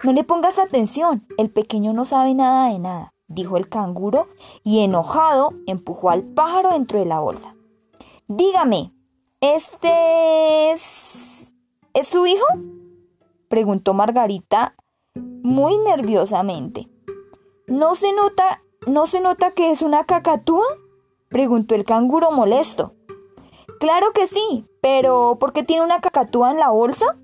No 0.03 0.13
le 0.13 0.23
pongas 0.23 0.59
atención, 0.59 1.27
el 1.37 1.49
pequeño 1.49 1.93
no 1.93 2.05
sabe 2.05 2.33
nada 2.33 2.69
de 2.69 2.79
nada, 2.79 3.13
dijo 3.27 3.57
el 3.57 3.67
canguro 3.67 4.27
y 4.63 4.79
enojado 4.79 5.53
empujó 5.67 6.09
al 6.09 6.23
pájaro 6.23 6.71
dentro 6.71 6.99
de 6.99 7.05
la 7.05 7.19
bolsa. 7.19 7.55
Dígame, 8.27 8.93
¿este 9.41 10.71
es... 10.71 11.51
¿Es 11.93 12.07
su 12.07 12.25
hijo? 12.25 12.45
preguntó 13.49 13.93
Margarita 13.93 14.75
muy 15.15 15.77
nerviosamente. 15.79 16.87
¿No 17.67 17.95
se 17.95 18.13
nota, 18.13 18.61
no 18.87 19.05
se 19.07 19.21
nota 19.21 19.51
que 19.51 19.71
es 19.71 19.81
una 19.81 20.05
cacatúa? 20.05 20.65
preguntó 21.29 21.75
el 21.75 21.83
canguro 21.83 22.31
molesto. 22.31 22.93
Claro 23.79 24.11
que 24.13 24.27
sí, 24.27 24.65
pero 24.81 25.37
¿por 25.39 25.53
qué 25.53 25.63
tiene 25.63 25.83
una 25.83 26.01
cacatúa 26.01 26.51
en 26.51 26.59
la 26.59 26.69
bolsa? 26.69 27.17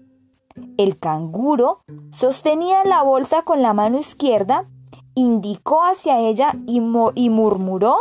El 0.78 0.98
canguro 0.98 1.82
sostenía 2.12 2.86
la 2.86 3.04
bolsa 3.04 3.42
con 3.42 3.62
la 3.62 3.74
mano 3.74 4.00
izquierda, 4.00 4.66
indicó 5.16 5.84
hacia 5.84 6.20
ella 6.20 6.56
y, 6.66 6.78
y 7.16 7.30
murmuró 7.30 7.98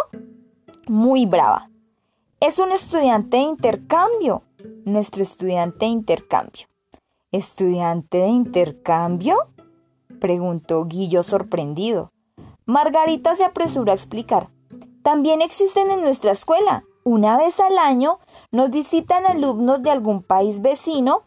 muy 0.86 1.26
brava. 1.26 1.68
Es 2.38 2.60
un 2.60 2.70
estudiante 2.70 3.38
de 3.38 3.42
intercambio, 3.42 4.42
nuestro 4.84 5.24
estudiante 5.24 5.86
de 5.86 5.90
intercambio. 5.90 6.66
¿Estudiante 7.32 8.18
de 8.18 8.28
intercambio? 8.28 9.36
preguntó 10.20 10.84
Guillo 10.84 11.24
sorprendido. 11.24 12.12
Margarita 12.66 13.34
se 13.34 13.44
apresuró 13.44 13.90
a 13.90 13.96
explicar. 13.96 14.50
También 15.02 15.42
existen 15.42 15.90
en 15.90 16.02
nuestra 16.02 16.30
escuela. 16.30 16.84
Una 17.02 17.36
vez 17.36 17.58
al 17.60 17.76
año 17.78 18.20
nos 18.54 18.70
visitan 18.70 19.26
alumnos 19.26 19.82
de 19.82 19.90
algún 19.90 20.22
país 20.22 20.62
vecino 20.62 21.22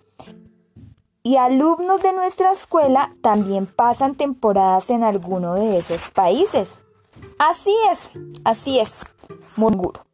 y 1.23 1.35
alumnos 1.35 2.01
de 2.01 2.13
nuestra 2.13 2.53
escuela 2.53 3.11
también 3.21 3.65
pasan 3.65 4.15
temporadas 4.15 4.89
en 4.89 5.03
alguno 5.03 5.55
de 5.55 5.77
esos 5.77 6.09
países. 6.11 6.79
Así 7.37 7.75
es, 7.91 8.09
así 8.45 8.79
es, 8.79 9.01
murmuró. 9.57 10.05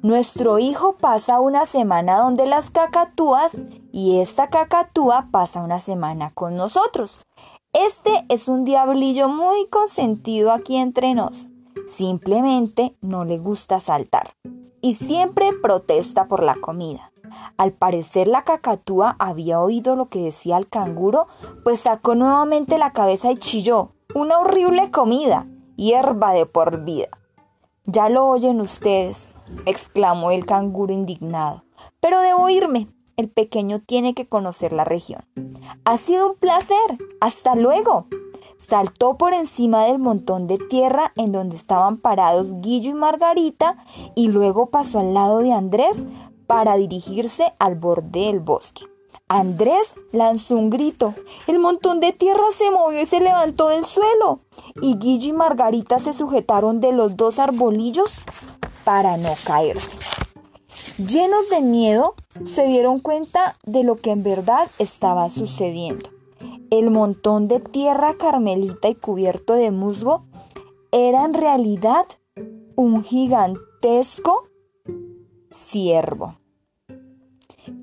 Nuestro 0.00 0.58
hijo 0.58 0.96
pasa 0.96 1.38
una 1.38 1.66
semana 1.66 2.16
donde 2.18 2.46
las 2.46 2.70
cacatúas 2.70 3.58
y 3.92 4.20
esta 4.20 4.48
cacatúa 4.48 5.28
pasa 5.30 5.60
una 5.60 5.80
semana 5.80 6.30
con 6.32 6.56
nosotros. 6.56 7.20
Este 7.74 8.24
es 8.30 8.48
un 8.48 8.64
diablillo 8.64 9.28
muy 9.28 9.66
consentido 9.68 10.50
aquí 10.52 10.76
entre 10.76 11.12
nos. 11.12 11.46
Simplemente 11.96 12.94
no 13.00 13.24
le 13.24 13.38
gusta 13.38 13.80
saltar 13.80 14.34
y 14.80 14.94
siempre 14.94 15.50
protesta 15.60 16.28
por 16.28 16.42
la 16.42 16.54
comida. 16.54 17.10
Al 17.56 17.72
parecer 17.72 18.28
la 18.28 18.44
cacatúa 18.44 19.16
había 19.18 19.60
oído 19.60 19.96
lo 19.96 20.08
que 20.08 20.20
decía 20.20 20.56
el 20.58 20.68
canguro, 20.68 21.26
pues 21.64 21.80
sacó 21.80 22.14
nuevamente 22.14 22.78
la 22.78 22.92
cabeza 22.92 23.32
y 23.32 23.36
chilló. 23.36 23.92
Una 24.14 24.38
horrible 24.38 24.90
comida, 24.90 25.46
hierba 25.76 26.32
de 26.32 26.46
por 26.46 26.84
vida. 26.84 27.08
Ya 27.84 28.08
lo 28.08 28.26
oyen 28.26 28.60
ustedes, 28.60 29.28
exclamó 29.66 30.30
el 30.30 30.46
canguro 30.46 30.92
indignado. 30.92 31.64
Pero 32.00 32.20
debo 32.20 32.48
irme. 32.48 32.88
El 33.16 33.28
pequeño 33.28 33.80
tiene 33.80 34.14
que 34.14 34.28
conocer 34.28 34.72
la 34.72 34.84
región. 34.84 35.22
Ha 35.84 35.98
sido 35.98 36.30
un 36.30 36.36
placer. 36.36 36.76
Hasta 37.20 37.56
luego. 37.56 38.06
Saltó 38.58 39.16
por 39.16 39.32
encima 39.32 39.86
del 39.86 39.98
montón 39.98 40.46
de 40.46 40.58
tierra 40.58 41.12
en 41.16 41.32
donde 41.32 41.56
estaban 41.56 41.96
parados 41.96 42.60
Guillo 42.60 42.90
y 42.90 42.94
Margarita 42.94 43.76
y 44.14 44.28
luego 44.28 44.66
pasó 44.66 44.98
al 44.98 45.14
lado 45.14 45.38
de 45.38 45.52
Andrés 45.52 46.04
para 46.46 46.76
dirigirse 46.76 47.52
al 47.58 47.76
borde 47.76 48.26
del 48.26 48.40
bosque. 48.40 48.84
Andrés 49.28 49.94
lanzó 50.10 50.56
un 50.56 50.70
grito. 50.70 51.14
El 51.46 51.58
montón 51.58 52.00
de 52.00 52.12
tierra 52.12 52.44
se 52.56 52.70
movió 52.70 53.02
y 53.02 53.06
se 53.06 53.20
levantó 53.20 53.68
del 53.68 53.84
suelo. 53.84 54.40
Y 54.80 54.96
Guillo 54.96 55.28
y 55.28 55.32
Margarita 55.32 55.98
se 55.98 56.14
sujetaron 56.14 56.80
de 56.80 56.92
los 56.92 57.16
dos 57.16 57.38
arbolillos 57.38 58.14
para 58.84 59.18
no 59.18 59.34
caerse. 59.44 59.96
Llenos 60.96 61.50
de 61.50 61.60
miedo, 61.60 62.14
se 62.44 62.64
dieron 62.64 63.00
cuenta 63.00 63.56
de 63.64 63.84
lo 63.84 63.96
que 63.96 64.10
en 64.12 64.22
verdad 64.22 64.68
estaba 64.78 65.28
sucediendo. 65.28 66.08
El 66.70 66.90
montón 66.90 67.48
de 67.48 67.60
tierra 67.60 68.18
carmelita 68.18 68.88
y 68.88 68.94
cubierto 68.94 69.54
de 69.54 69.70
musgo 69.70 70.24
era 70.92 71.24
en 71.24 71.32
realidad 71.32 72.06
un 72.76 73.02
gigantesco 73.02 74.44
ciervo 75.50 76.36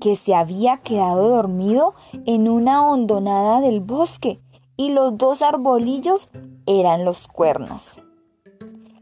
que 0.00 0.14
se 0.14 0.34
había 0.34 0.78
quedado 0.78 1.28
dormido 1.28 1.94
en 2.26 2.48
una 2.48 2.88
hondonada 2.88 3.60
del 3.60 3.80
bosque 3.80 4.40
y 4.76 4.90
los 4.90 5.18
dos 5.18 5.42
arbolillos 5.42 6.28
eran 6.66 7.04
los 7.04 7.26
cuernos. 7.26 8.00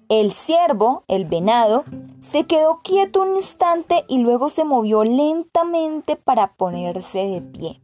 El 0.09 0.33
ciervo, 0.33 1.05
el 1.09 1.27
venado, 1.27 1.85
se 2.20 2.44
quedó 2.44 2.81
quieto 2.83 3.23
un 3.23 3.37
instante 3.37 4.05
y 4.09 4.18
luego 4.18 4.49
se 4.49 4.64
movió 4.64 5.05
lentamente 5.05 6.16
para 6.16 6.55
ponerse 6.55 7.18
de 7.18 7.42
pie. 7.42 7.81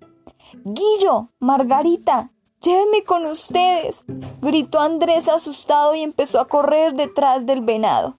Guillo, 0.64 1.30
Margarita, 1.38 2.32
llévenme 2.60 3.02
con 3.04 3.24
ustedes, 3.24 4.04
gritó 4.42 4.78
Andrés 4.80 5.26
asustado 5.26 5.94
y 5.94 6.00
empezó 6.02 6.38
a 6.38 6.48
correr 6.48 6.92
detrás 6.92 7.46
del 7.46 7.62
venado. 7.62 8.16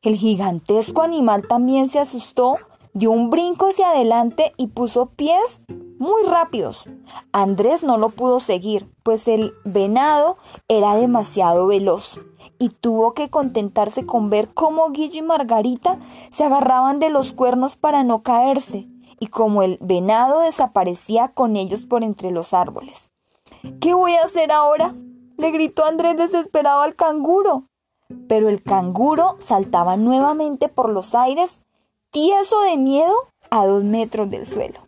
El 0.00 0.16
gigantesco 0.16 1.02
animal 1.02 1.46
también 1.46 1.88
se 1.88 1.98
asustó 1.98 2.54
dio 2.94 3.10
un 3.10 3.28
brinco 3.28 3.68
hacia 3.68 3.90
adelante 3.90 4.54
y 4.56 4.68
puso 4.68 5.10
pies 5.10 5.60
muy 5.98 6.22
rápidos. 6.22 6.88
Andrés 7.30 7.82
no 7.82 7.98
lo 7.98 8.08
pudo 8.08 8.40
seguir, 8.40 8.90
pues 9.02 9.28
el 9.28 9.52
venado 9.64 10.38
era 10.68 10.96
demasiado 10.96 11.66
veloz 11.66 12.18
y 12.58 12.70
tuvo 12.70 13.12
que 13.12 13.28
contentarse 13.28 14.06
con 14.06 14.30
ver 14.30 14.48
cómo 14.54 14.92
Guillo 14.92 15.18
y 15.18 15.22
Margarita 15.26 15.98
se 16.30 16.44
agarraban 16.44 17.00
de 17.00 17.10
los 17.10 17.34
cuernos 17.34 17.76
para 17.76 18.02
no 18.02 18.22
caerse 18.22 18.88
y 19.18 19.28
cómo 19.28 19.62
el 19.62 19.78
venado 19.80 20.40
desaparecía 20.40 21.28
con 21.28 21.56
ellos 21.56 21.82
por 21.84 22.04
entre 22.04 22.30
los 22.30 22.54
árboles. 22.54 23.10
¿Qué 23.80 23.94
voy 23.94 24.12
a 24.12 24.22
hacer 24.22 24.52
ahora? 24.52 24.94
le 25.36 25.50
gritó 25.50 25.84
Andrés 25.84 26.16
desesperado 26.16 26.82
al 26.82 26.94
canguro. 26.94 27.64
Pero 28.28 28.48
el 28.48 28.62
canguro 28.62 29.36
saltaba 29.40 29.96
nuevamente 29.96 30.68
por 30.68 30.90
los 30.90 31.14
aires 31.14 31.60
tieso 32.10 32.62
de 32.62 32.76
miedo 32.76 33.14
a 33.50 33.66
dos 33.66 33.84
metros 33.84 34.30
del 34.30 34.46
suelo. 34.46 34.85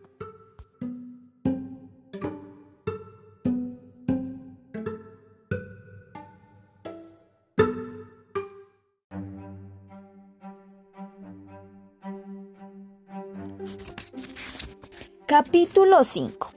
Capítulo 15.28 16.02
5. 16.02 16.48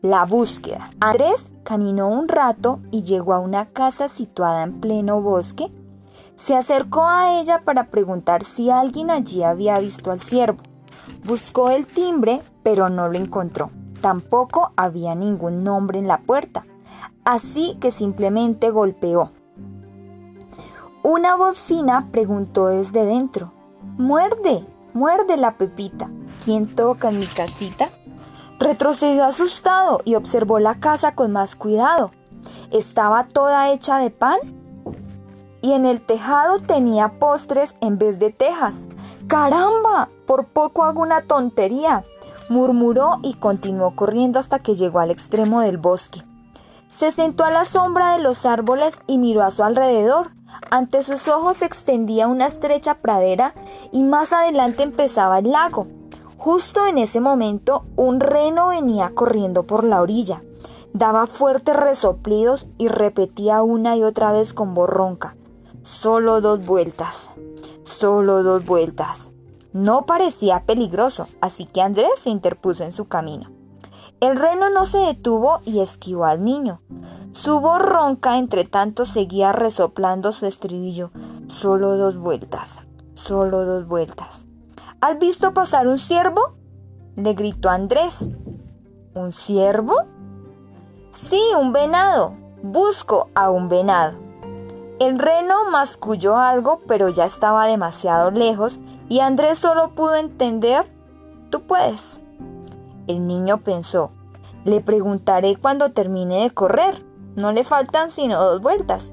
La 0.00 0.24
búsqueda. 0.24 0.90
Andrés 1.00 1.50
caminó 1.64 2.08
un 2.08 2.28
rato 2.28 2.80
y 2.90 3.02
llegó 3.02 3.34
a 3.34 3.40
una 3.40 3.66
casa 3.66 4.08
situada 4.08 4.62
en 4.62 4.80
pleno 4.80 5.20
bosque 5.20 5.70
se 6.36 6.56
acercó 6.56 7.06
a 7.06 7.40
ella 7.40 7.62
para 7.64 7.90
preguntar 7.90 8.44
si 8.44 8.70
alguien 8.70 9.10
allí 9.10 9.42
había 9.42 9.78
visto 9.78 10.10
al 10.10 10.20
ciervo. 10.20 10.62
Buscó 11.24 11.70
el 11.70 11.86
timbre, 11.86 12.42
pero 12.62 12.88
no 12.88 13.08
lo 13.08 13.18
encontró. 13.18 13.70
Tampoco 14.00 14.72
había 14.76 15.14
ningún 15.14 15.62
nombre 15.62 15.98
en 15.98 16.08
la 16.08 16.18
puerta, 16.18 16.64
así 17.24 17.76
que 17.80 17.92
simplemente 17.92 18.70
golpeó. 18.70 19.32
Una 21.02 21.36
voz 21.36 21.58
fina 21.58 22.08
preguntó 22.10 22.66
desde 22.66 23.04
dentro, 23.04 23.52
Muerde, 23.96 24.66
muerde 24.92 25.36
la 25.36 25.56
pepita. 25.56 26.10
¿Quién 26.44 26.66
toca 26.66 27.10
en 27.10 27.20
mi 27.20 27.26
casita? 27.26 27.90
Retrocedió 28.58 29.24
asustado 29.24 30.00
y 30.04 30.14
observó 30.14 30.58
la 30.58 30.80
casa 30.80 31.14
con 31.14 31.32
más 31.32 31.56
cuidado. 31.56 32.10
¿Estaba 32.70 33.24
toda 33.24 33.72
hecha 33.72 33.98
de 33.98 34.10
pan? 34.10 34.38
y 35.64 35.72
en 35.72 35.86
el 35.86 36.02
tejado 36.02 36.58
tenía 36.58 37.18
postres 37.18 37.74
en 37.80 37.96
vez 37.96 38.18
de 38.18 38.30
tejas. 38.30 38.82
¡Caramba! 39.28 40.10
Por 40.26 40.44
poco 40.44 40.84
hago 40.84 41.00
una 41.00 41.22
tontería, 41.22 42.04
murmuró 42.50 43.18
y 43.22 43.32
continuó 43.32 43.96
corriendo 43.96 44.38
hasta 44.38 44.58
que 44.58 44.74
llegó 44.74 44.98
al 44.98 45.10
extremo 45.10 45.62
del 45.62 45.78
bosque. 45.78 46.22
Se 46.88 47.10
sentó 47.10 47.46
a 47.46 47.50
la 47.50 47.64
sombra 47.64 48.12
de 48.12 48.22
los 48.22 48.44
árboles 48.44 49.00
y 49.06 49.16
miró 49.16 49.42
a 49.42 49.50
su 49.50 49.64
alrededor. 49.64 50.32
Ante 50.70 51.02
sus 51.02 51.28
ojos 51.28 51.56
se 51.56 51.64
extendía 51.64 52.28
una 52.28 52.44
estrecha 52.44 52.96
pradera 52.96 53.54
y 53.90 54.02
más 54.02 54.34
adelante 54.34 54.82
empezaba 54.82 55.38
el 55.38 55.50
lago. 55.50 55.86
Justo 56.44 56.84
en 56.84 56.98
ese 56.98 57.22
momento 57.22 57.86
un 57.96 58.20
reno 58.20 58.68
venía 58.68 59.14
corriendo 59.14 59.62
por 59.62 59.82
la 59.82 60.02
orilla. 60.02 60.42
Daba 60.92 61.26
fuertes 61.26 61.74
resoplidos 61.74 62.66
y 62.76 62.88
repetía 62.88 63.62
una 63.62 63.96
y 63.96 64.02
otra 64.02 64.30
vez 64.30 64.52
con 64.52 64.74
voz 64.74 64.90
ronca. 64.90 65.36
Solo 65.84 66.42
dos 66.42 66.62
vueltas. 66.66 67.30
Solo 67.84 68.42
dos 68.42 68.66
vueltas. 68.66 69.30
No 69.72 70.04
parecía 70.04 70.66
peligroso, 70.66 71.28
así 71.40 71.64
que 71.64 71.80
Andrés 71.80 72.12
se 72.22 72.28
interpuso 72.28 72.84
en 72.84 72.92
su 72.92 73.06
camino. 73.06 73.50
El 74.20 74.36
reno 74.36 74.68
no 74.68 74.84
se 74.84 74.98
detuvo 74.98 75.60
y 75.64 75.80
esquivó 75.80 76.26
al 76.26 76.44
niño. 76.44 76.82
Su 77.32 77.60
voz 77.60 77.80
ronca, 77.80 78.36
entre 78.36 78.64
tanto, 78.64 79.06
seguía 79.06 79.52
resoplando 79.52 80.30
su 80.32 80.44
estribillo. 80.44 81.10
Solo 81.48 81.96
dos 81.96 82.18
vueltas. 82.18 82.82
Solo 83.14 83.64
dos 83.64 83.88
vueltas. 83.88 84.44
¿Has 85.04 85.18
visto 85.18 85.52
pasar 85.52 85.86
un 85.86 85.98
ciervo? 85.98 86.54
le 87.14 87.34
gritó 87.34 87.68
Andrés. 87.68 88.30
¿Un 89.12 89.32
ciervo? 89.32 89.96
Sí, 91.10 91.38
un 91.60 91.74
venado. 91.74 92.34
Busco 92.62 93.28
a 93.34 93.50
un 93.50 93.68
venado. 93.68 94.18
El 94.98 95.18
reno 95.18 95.70
masculló 95.70 96.38
algo, 96.38 96.80
pero 96.88 97.10
ya 97.10 97.26
estaba 97.26 97.66
demasiado 97.66 98.30
lejos 98.30 98.80
y 99.10 99.20
Andrés 99.20 99.58
solo 99.58 99.94
pudo 99.94 100.14
entender, 100.14 100.90
tú 101.50 101.60
puedes. 101.66 102.22
El 103.06 103.26
niño 103.26 103.58
pensó, 103.58 104.10
le 104.64 104.80
preguntaré 104.80 105.56
cuando 105.56 105.92
termine 105.92 106.44
de 106.44 106.50
correr, 106.50 107.04
no 107.36 107.52
le 107.52 107.64
faltan 107.64 108.10
sino 108.10 108.42
dos 108.42 108.62
vueltas. 108.62 109.12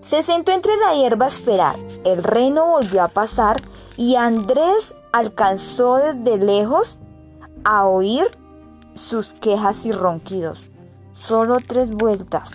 Se 0.00 0.22
sentó 0.22 0.52
entre 0.52 0.76
la 0.76 0.94
hierba 0.94 1.24
a 1.24 1.28
esperar. 1.28 1.76
El 2.04 2.22
reno 2.22 2.66
volvió 2.66 3.02
a 3.02 3.08
pasar 3.08 3.56
y 3.96 4.16
Andrés 4.16 4.94
alcanzó 5.12 5.96
desde 5.96 6.38
lejos 6.38 6.98
a 7.64 7.86
oír 7.86 8.24
sus 8.94 9.34
quejas 9.34 9.84
y 9.86 9.92
ronquidos. 9.92 10.68
Solo 11.12 11.58
tres 11.66 11.90
vueltas, 11.90 12.50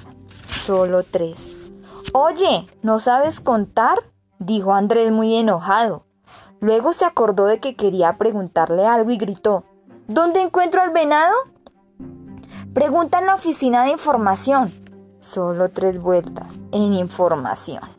solo 0.65 1.03
tres. 1.03 1.49
Oye, 2.13 2.67
¿no 2.81 2.99
sabes 2.99 3.39
contar? 3.39 3.99
dijo 4.39 4.73
Andrés 4.73 5.11
muy 5.11 5.35
enojado. 5.35 6.05
Luego 6.59 6.91
se 6.91 7.05
acordó 7.05 7.45
de 7.45 7.59
que 7.59 7.75
quería 7.75 8.17
preguntarle 8.17 8.85
algo 8.85 9.11
y 9.11 9.17
gritó, 9.17 9.63
¿Dónde 10.07 10.41
encuentro 10.41 10.81
al 10.81 10.89
venado? 10.89 11.35
Pregunta 12.73 13.19
en 13.19 13.27
la 13.27 13.35
oficina 13.35 13.83
de 13.83 13.91
información. 13.91 14.73
Solo 15.19 15.69
tres 15.69 16.01
vueltas 16.01 16.59
en 16.71 16.93
información. 16.93 17.98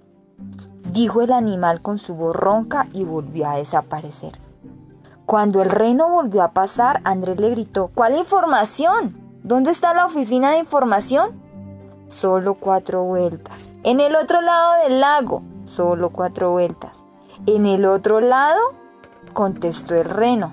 Dijo 0.84 1.22
el 1.22 1.32
animal 1.32 1.82
con 1.82 1.98
su 1.98 2.14
voz 2.14 2.34
ronca 2.34 2.88
y 2.92 3.04
volvió 3.04 3.48
a 3.48 3.56
desaparecer. 3.56 4.38
Cuando 5.26 5.62
el 5.62 5.70
reno 5.70 6.08
volvió 6.08 6.42
a 6.42 6.52
pasar, 6.52 7.00
Andrés 7.04 7.38
le 7.38 7.50
gritó, 7.50 7.90
¿cuál 7.94 8.16
información? 8.16 9.16
¿Dónde 9.42 9.70
está 9.70 9.94
la 9.94 10.06
oficina 10.06 10.52
de 10.52 10.58
información? 10.58 11.50
solo 12.10 12.54
cuatro 12.54 13.04
vueltas. 13.04 13.70
En 13.84 14.00
el 14.00 14.16
otro 14.16 14.40
lado 14.40 14.82
del 14.82 15.00
lago, 15.00 15.42
solo 15.64 16.10
cuatro 16.10 16.50
vueltas. 16.50 17.06
En 17.46 17.66
el 17.66 17.86
otro 17.86 18.20
lado, 18.20 18.60
contestó 19.32 19.94
el 19.94 20.04
reno. 20.04 20.52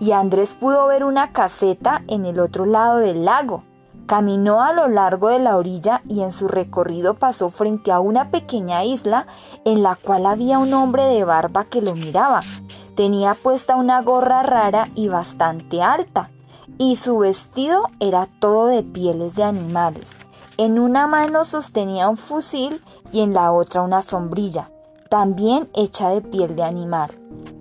Y 0.00 0.12
Andrés 0.12 0.56
pudo 0.58 0.86
ver 0.86 1.04
una 1.04 1.32
caseta 1.32 2.02
en 2.08 2.24
el 2.24 2.40
otro 2.40 2.66
lado 2.66 2.98
del 2.98 3.24
lago. 3.24 3.62
Caminó 4.06 4.62
a 4.62 4.72
lo 4.72 4.86
largo 4.86 5.28
de 5.28 5.40
la 5.40 5.56
orilla 5.56 6.02
y 6.08 6.22
en 6.22 6.32
su 6.32 6.46
recorrido 6.46 7.14
pasó 7.14 7.50
frente 7.50 7.90
a 7.90 7.98
una 7.98 8.30
pequeña 8.30 8.84
isla 8.84 9.26
en 9.64 9.82
la 9.82 9.96
cual 9.96 10.26
había 10.26 10.58
un 10.58 10.72
hombre 10.74 11.04
de 11.04 11.24
barba 11.24 11.64
que 11.64 11.82
lo 11.82 11.94
miraba. 11.94 12.42
Tenía 12.94 13.34
puesta 13.34 13.74
una 13.74 14.00
gorra 14.02 14.42
rara 14.42 14.90
y 14.94 15.08
bastante 15.08 15.82
alta 15.82 16.30
y 16.78 16.96
su 16.96 17.18
vestido 17.18 17.88
era 18.00 18.28
todo 18.38 18.66
de 18.66 18.82
pieles 18.82 19.34
de 19.36 19.44
animales 19.44 20.10
En 20.58 20.78
una 20.78 21.06
mano 21.06 21.44
sostenía 21.44 22.08
un 22.08 22.16
fusil 22.16 22.82
y 23.12 23.20
en 23.20 23.34
la 23.34 23.52
otra 23.52 23.82
una 23.82 24.02
sombrilla, 24.02 24.70
también 25.10 25.68
hecha 25.74 26.08
de 26.10 26.22
piel 26.22 26.56
de 26.56 26.62
animal. 26.62 27.10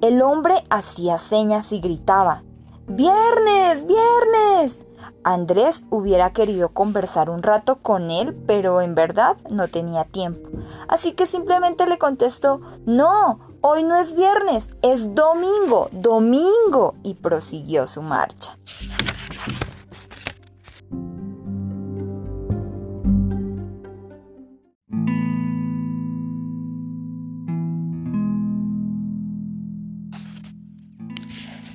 El 0.02 0.22
hombre 0.22 0.64
hacía 0.70 1.18
señas 1.18 1.72
y 1.72 1.80
gritaba, 1.80 2.44
¡Viernes! 2.88 3.86
¡Viernes! 3.86 4.80
Andrés 5.26 5.82
hubiera 5.90 6.34
querido 6.34 6.70
conversar 6.70 7.32
un 7.32 7.42
rato 7.42 7.78
con 7.78 8.12
él, 8.12 8.36
pero 8.46 8.82
en 8.82 8.94
verdad 8.94 9.38
no 9.50 9.68
tenía 9.68 10.04
tiempo. 10.04 10.52
Así 10.88 11.14
que 11.14 11.26
simplemente 11.26 11.88
le 11.88 11.98
contestó, 11.98 12.62
no, 12.86 13.40
hoy 13.62 13.82
no 13.82 13.98
es 13.98 14.16
viernes, 14.16 14.70
es 14.84 15.16
domingo, 15.16 15.90
domingo, 15.92 16.94
y 17.02 17.16
prosiguió 17.16 17.88
su 17.88 18.04
marcha. 18.04 18.56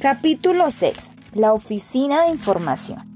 Capítulo 0.01 0.71
6. 0.71 1.11
La 1.35 1.53
oficina 1.53 2.23
de 2.23 2.31
información. 2.31 3.10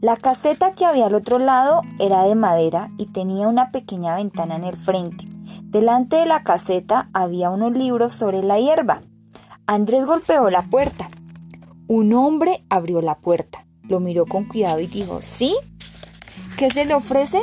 La 0.00 0.16
caseta 0.16 0.72
que 0.72 0.86
había 0.86 1.06
al 1.06 1.14
otro 1.14 1.38
lado 1.38 1.82
era 1.98 2.22
de 2.22 2.34
madera 2.34 2.90
y 2.96 3.04
tenía 3.04 3.48
una 3.48 3.70
pequeña 3.70 4.16
ventana 4.16 4.56
en 4.56 4.64
el 4.64 4.74
frente. 4.74 5.26
Delante 5.64 6.16
de 6.16 6.24
la 6.24 6.42
caseta 6.42 7.10
había 7.12 7.50
unos 7.50 7.72
libros 7.72 8.14
sobre 8.14 8.42
la 8.42 8.58
hierba. 8.58 9.02
Andrés 9.66 10.06
golpeó 10.06 10.48
la 10.48 10.62
puerta. 10.62 11.10
Un 11.86 12.14
hombre 12.14 12.64
abrió 12.70 13.02
la 13.02 13.18
puerta, 13.18 13.66
lo 13.82 14.00
miró 14.00 14.24
con 14.24 14.46
cuidado 14.46 14.80
y 14.80 14.86
dijo, 14.86 15.18
¿Sí? 15.20 15.54
¿Qué 16.56 16.70
se 16.70 16.86
le 16.86 16.94
ofrece? 16.94 17.42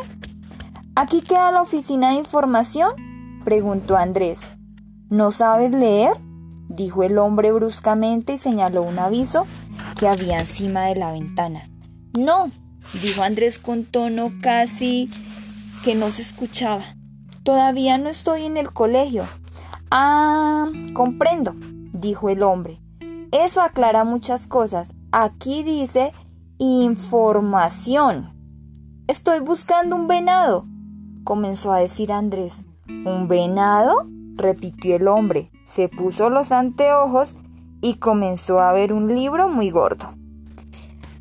¿Aquí 0.96 1.22
queda 1.22 1.52
la 1.52 1.62
oficina 1.62 2.10
de 2.10 2.16
información? 2.16 2.92
preguntó 3.46 3.98
Andrés. 3.98 4.48
¿No 5.12 5.30
sabes 5.30 5.72
leer? 5.72 6.18
dijo 6.70 7.04
el 7.04 7.20
hombre 7.20 7.52
bruscamente 7.52 8.34
y 8.34 8.38
señaló 8.40 8.82
un 8.82 8.98
aviso 8.98 9.46
que 9.96 10.08
había 10.08 10.40
encima 10.40 10.86
de 10.86 10.96
la 10.96 11.12
ventana. 11.12 11.70
No, 12.18 12.52
dijo 13.00 13.22
Andrés 13.22 13.60
con 13.60 13.86
tono 13.86 14.32
casi 14.42 15.08
que 15.84 15.94
no 15.94 16.10
se 16.10 16.24
escuchaba. 16.24 16.82
Todavía 17.44 18.00
no 18.00 18.10
estoy 18.10 18.46
en 18.46 18.58
el 18.58 18.74
colegio. 18.74 19.24
Ah, 19.92 20.66
comprendo, 20.96 21.54
dijo 21.94 22.30
el 22.30 22.42
hombre. 22.42 22.82
Eso 23.32 23.62
aclara 23.62 24.04
muchas 24.04 24.48
cosas. 24.48 24.94
Aquí 25.12 25.62
dice 25.62 26.12
información. 26.58 28.34
Estoy 29.08 29.40
buscando 29.40 29.96
un 29.96 30.08
venado, 30.08 30.66
comenzó 31.24 31.72
a 31.72 31.78
decir 31.78 32.12
Andrés. 32.12 32.66
¿Un 32.88 33.28
venado? 33.28 34.08
repitió 34.34 34.96
el 34.96 35.08
hombre. 35.08 35.52
Se 35.66 35.88
puso 35.88 36.32
los 36.32 36.52
anteojos 36.52 37.36
y 37.80 37.98
comenzó 38.00 38.60
a 38.60 38.74
ver 38.74 38.92
un 38.92 39.14
libro 39.14 39.50
muy 39.50 39.70
gordo. 39.70 40.18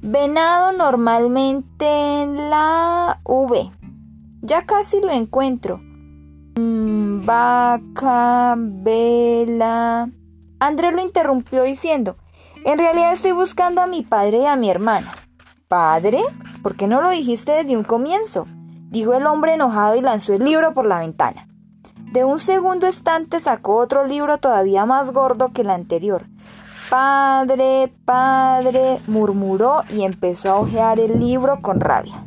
Venado 0.09 0.71
normalmente 0.71 1.85
en 2.23 2.49
la 2.49 3.19
V. 3.25 3.73
Ya 4.41 4.65
casi 4.65 5.01
lo 5.01 5.11
encuentro. 5.11 5.81
Mm, 6.55 7.27
vaca, 7.27 8.55
vela. 8.57 10.09
Andrés 10.61 10.95
lo 10.95 11.03
interrumpió 11.03 11.65
diciendo, 11.65 12.19
en 12.65 12.79
realidad 12.79 13.11
estoy 13.11 13.33
buscando 13.33 13.83
a 13.83 13.89
mi 13.89 14.03
padre 14.03 14.43
y 14.43 14.47
a 14.47 14.55
mi 14.55 14.71
hermana. 14.71 15.13
¿Padre? 15.67 16.21
¿Por 16.63 16.77
qué 16.77 16.87
no 16.87 17.03
lo 17.03 17.11
dijiste 17.11 17.51
desde 17.51 17.77
un 17.77 17.83
comienzo? 17.83 18.47
Dijo 18.89 19.13
el 19.13 19.27
hombre 19.27 19.55
enojado 19.55 19.97
y 19.97 20.03
lanzó 20.03 20.35
el 20.35 20.45
libro 20.45 20.73
por 20.73 20.87
la 20.87 21.01
ventana. 21.01 21.49
De 22.13 22.23
un 22.23 22.39
segundo 22.39 22.87
estante 22.87 23.41
sacó 23.41 23.75
otro 23.75 24.07
libro 24.07 24.39
todavía 24.39 24.87
más 24.87 25.11
gordo 25.11 25.53
que 25.53 25.63
el 25.63 25.71
anterior. 25.71 26.29
Padre, 26.89 27.93
padre, 28.05 29.01
murmuró 29.09 29.83
y 29.91 30.05
empezó 30.05 30.53
a 30.53 30.61
hojear 30.61 31.01
el 31.01 31.19
libro 31.19 31.61
con 31.61 31.81
rabia. 31.81 32.25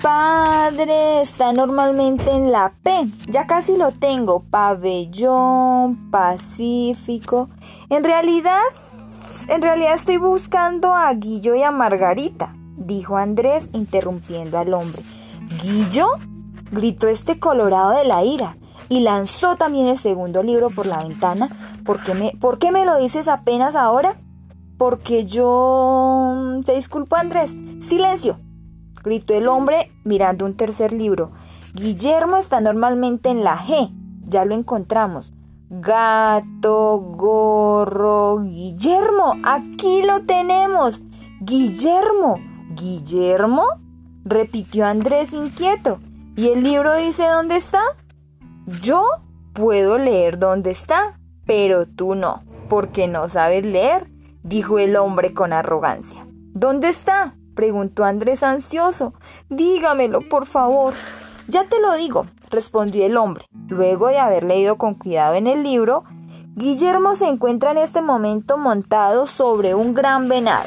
Padre 0.00 1.20
está 1.20 1.52
normalmente 1.52 2.30
en 2.30 2.52
la 2.52 2.72
P. 2.82 3.06
Ya 3.28 3.46
casi 3.46 3.76
lo 3.76 3.92
tengo. 3.92 4.44
Pabellón, 4.44 6.10
Pacífico. 6.10 7.50
En 7.90 8.02
realidad, 8.02 8.62
en 9.48 9.60
realidad 9.60 9.94
estoy 9.94 10.16
buscando 10.16 10.94
a 10.94 11.12
Guillo 11.12 11.54
y 11.54 11.62
a 11.62 11.70
Margarita, 11.70 12.54
dijo 12.78 13.18
Andrés 13.18 13.68
interrumpiendo 13.74 14.58
al 14.58 14.72
hombre. 14.72 15.02
¿Guillo? 15.62 16.08
gritó 16.72 17.08
este 17.08 17.38
colorado 17.38 17.90
de 17.90 18.04
la 18.04 18.24
ira 18.24 18.56
y 18.88 19.00
lanzó 19.00 19.56
también 19.56 19.86
el 19.88 19.98
segundo 19.98 20.42
libro 20.42 20.70
por 20.70 20.86
la 20.86 20.98
ventana. 20.98 21.48
¿Por 21.84 22.02
qué 22.02 22.14
me, 22.14 22.32
¿por 22.40 22.58
qué 22.58 22.70
me 22.70 22.84
lo 22.84 22.96
dices 22.98 23.28
apenas 23.28 23.76
ahora? 23.76 24.16
Porque 24.78 25.24
yo... 25.24 26.60
Se 26.64 26.74
disculpa 26.74 27.20
Andrés. 27.20 27.56
Silencio. 27.80 28.38
Gritó 29.02 29.34
el 29.34 29.48
hombre 29.48 29.92
mirando 30.04 30.44
un 30.44 30.56
tercer 30.56 30.92
libro. 30.92 31.32
Guillermo 31.74 32.36
está 32.36 32.60
normalmente 32.60 33.30
en 33.30 33.44
la 33.44 33.56
G. 33.56 33.90
Ya 34.24 34.44
lo 34.44 34.54
encontramos. 34.54 35.32
Gato, 35.70 36.98
gorro, 36.98 38.40
Guillermo. 38.40 39.34
Aquí 39.44 40.02
lo 40.02 40.22
tenemos. 40.22 41.02
Guillermo. 41.40 42.38
¿Guillermo? 42.70 43.64
repitió 44.24 44.86
Andrés 44.86 45.32
inquieto. 45.32 46.00
¿Y 46.36 46.48
el 46.48 46.62
libro 46.62 46.96
dice 46.96 47.26
dónde 47.28 47.56
está? 47.56 47.80
Yo 48.66 49.04
puedo 49.52 49.98
leer 49.98 50.38
dónde 50.38 50.70
está, 50.70 51.18
pero 51.44 51.86
tú 51.86 52.14
no, 52.14 52.44
porque 52.68 53.06
no 53.08 53.28
sabes 53.28 53.66
leer, 53.66 54.10
dijo 54.42 54.78
el 54.78 54.96
hombre 54.96 55.34
con 55.34 55.52
arrogancia. 55.52 56.26
¿Dónde 56.54 56.88
está? 56.88 57.36
preguntó 57.54 58.04
Andrés 58.04 58.42
ansioso. 58.42 59.12
Dígamelo, 59.50 60.28
por 60.28 60.46
favor. 60.46 60.94
Ya 61.46 61.68
te 61.68 61.78
lo 61.80 61.94
digo, 61.94 62.26
respondió 62.50 63.04
el 63.04 63.16
hombre. 63.18 63.44
Luego 63.68 64.08
de 64.08 64.18
haber 64.18 64.44
leído 64.44 64.76
con 64.76 64.94
cuidado 64.94 65.34
en 65.34 65.46
el 65.46 65.62
libro, 65.62 66.04
Guillermo 66.56 67.14
se 67.16 67.28
encuentra 67.28 67.72
en 67.72 67.78
este 67.78 68.00
momento 68.00 68.56
montado 68.56 69.26
sobre 69.26 69.74
un 69.74 69.92
gran 69.92 70.28
venado. 70.28 70.66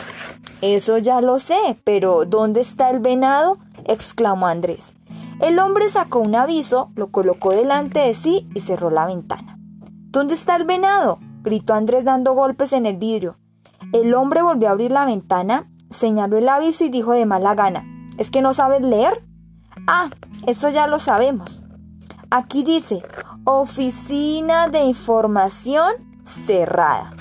Eso 0.62 0.97
ya 0.97 1.21
lo 1.21 1.39
sé, 1.39 1.79
pero 1.83 2.25
¿dónde 2.25 2.62
está 2.62 2.89
el 2.89 2.99
venado? 2.99 3.57
exclamó 3.86 4.47
Andrés. 4.47 4.93
El 5.39 5.60
hombre 5.60 5.88
sacó 5.89 6.19
un 6.19 6.36
aviso, 6.36 6.91
lo 6.95 7.12
colocó 7.12 7.52
delante 7.52 8.00
de 8.00 8.13
sí 8.15 8.50
y 8.56 8.60
cerró 8.62 8.89
la 8.89 9.06
ventana. 9.06 9.60
¿Dónde 10.10 10.34
está 10.34 10.56
el 10.56 10.65
venado? 10.65 11.19
gritó 11.43 11.76
Andrés 11.76 12.06
dando 12.06 12.34
golpes 12.34 12.73
en 12.73 12.86
el 12.88 12.97
vidrio. 12.97 13.38
El 13.93 14.13
hombre 14.15 14.41
volvió 14.41 14.67
a 14.67 14.71
abrir 14.71 14.91
la 14.91 15.06
ventana, 15.06 15.69
señaló 15.91 16.38
el 16.38 16.50
aviso 16.50 16.84
y 16.84 16.89
dijo 16.89 17.13
de 17.13 17.26
mala 17.26 17.54
gana, 17.54 17.86
¿es 18.17 18.32
que 18.32 18.41
no 18.41 18.54
sabes 18.54 18.82
leer? 18.82 19.23
Ah, 19.86 20.10
eso 20.47 20.69
ya 20.69 20.88
lo 20.88 20.97
sabemos. 20.97 21.62
Aquí 22.32 22.63
dice, 22.63 23.04
Oficina 23.45 24.67
de 24.67 24.80
Información 24.80 25.93
cerrada. 26.26 27.13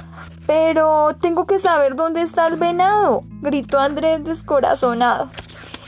Pero 0.46 1.14
tengo 1.20 1.46
que 1.46 1.58
saber 1.58 1.96
dónde 1.96 2.22
está 2.22 2.46
el 2.46 2.56
venado, 2.56 3.24
gritó 3.42 3.78
Andrés 3.78 4.24
descorazonado. 4.24 5.30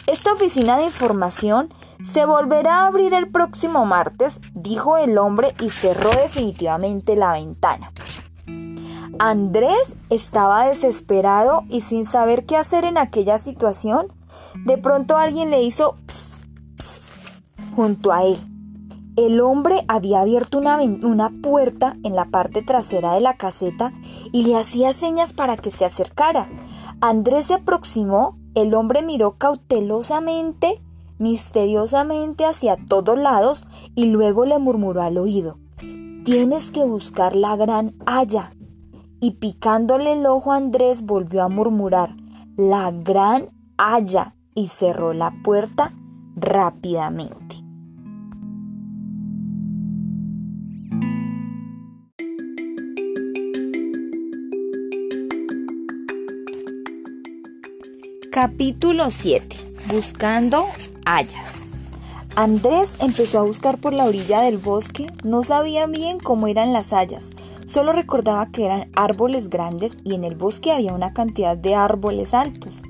Esta 0.06 0.32
oficina 0.32 0.76
de 0.76 0.84
información 0.84 1.68
se 2.04 2.24
volverá 2.24 2.82
a 2.82 2.86
abrir 2.86 3.14
el 3.14 3.30
próximo 3.30 3.84
martes, 3.86 4.40
dijo 4.54 4.96
el 4.96 5.18
hombre 5.18 5.54
y 5.60 5.70
cerró 5.70 6.10
definitivamente 6.10 7.16
la 7.16 7.32
ventana. 7.32 7.92
Andrés 9.18 9.96
estaba 10.10 10.66
desesperado 10.66 11.64
y 11.68 11.80
sin 11.80 12.04
saber 12.04 12.46
qué 12.46 12.56
hacer 12.56 12.84
en 12.84 12.98
aquella 12.98 13.38
situación. 13.38 14.12
De 14.64 14.78
pronto 14.78 15.16
alguien 15.16 15.50
le 15.50 15.62
hizo 15.62 15.96
pss, 16.06 16.38
junto 17.74 18.12
a 18.12 18.22
él. 18.24 18.38
El 19.16 19.40
hombre 19.40 19.82
había 19.88 20.20
abierto 20.20 20.58
una, 20.58 20.76
una, 20.76 21.30
puerta 21.42 21.96
en 22.04 22.14
la 22.14 22.26
parte 22.26 22.62
trasera 22.62 23.14
de 23.14 23.20
la 23.20 23.36
caseta 23.36 23.92
y 24.30 24.44
le 24.44 24.56
hacía 24.56 24.92
señas 24.92 25.32
para 25.32 25.56
que 25.56 25.72
se 25.72 25.84
acercara. 25.84 26.48
Andrés 27.00 27.46
se 27.46 27.54
aproximó, 27.54 28.38
el 28.54 28.74
hombre 28.74 29.02
miró 29.02 29.32
cautelosamente 29.36 30.80
misteriosamente 31.18 32.44
hacia 32.44 32.76
todos 32.76 33.18
lados 33.18 33.66
y 33.94 34.06
luego 34.06 34.44
le 34.44 34.58
murmuró 34.58 35.02
al 35.02 35.18
oído, 35.18 35.58
tienes 36.24 36.70
que 36.70 36.84
buscar 36.84 37.36
la 37.36 37.56
gran 37.56 37.94
haya. 38.06 38.52
Y 39.20 39.32
picándole 39.32 40.12
el 40.12 40.26
ojo 40.26 40.52
a 40.52 40.56
Andrés 40.56 41.02
volvió 41.02 41.42
a 41.42 41.48
murmurar, 41.48 42.14
la 42.56 42.92
gran 42.92 43.48
haya, 43.76 44.34
y 44.54 44.68
cerró 44.68 45.12
la 45.12 45.32
puerta 45.42 45.92
rápidamente. 46.36 47.56
Capítulo 58.30 59.10
7. 59.10 59.56
Buscando 59.90 60.66
hayas. 61.08 61.62
Andrés 62.36 62.94
empezó 63.00 63.40
a 63.40 63.42
buscar 63.42 63.78
por 63.78 63.92
la 63.92 64.04
orilla 64.04 64.42
del 64.42 64.58
bosque. 64.58 65.06
No 65.24 65.42
sabía 65.42 65.86
bien 65.86 66.18
cómo 66.20 66.46
eran 66.46 66.72
las 66.72 66.92
hayas. 66.92 67.30
Solo 67.66 67.92
recordaba 67.92 68.46
que 68.50 68.64
eran 68.64 68.90
árboles 68.94 69.50
grandes 69.50 69.96
y 70.04 70.14
en 70.14 70.24
el 70.24 70.36
bosque 70.36 70.70
había 70.70 70.92
una 70.92 71.12
cantidad 71.12 71.56
de 71.56 71.74
árboles 71.74 72.34
altos. 72.34 72.82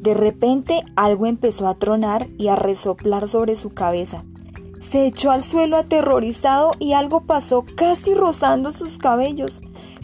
De 0.00 0.14
repente 0.14 0.84
algo 0.96 1.26
empezó 1.26 1.68
a 1.68 1.74
tronar 1.74 2.28
y 2.38 2.48
a 2.48 2.56
resoplar 2.56 3.28
sobre 3.28 3.56
su 3.56 3.74
cabeza. 3.74 4.24
Se 4.80 5.06
echó 5.06 5.32
al 5.32 5.44
suelo 5.44 5.76
aterrorizado 5.76 6.70
y 6.78 6.92
algo 6.92 7.22
pasó 7.22 7.64
casi 7.76 8.14
rozando 8.14 8.72
sus 8.72 8.98
cabellos. 8.98 9.60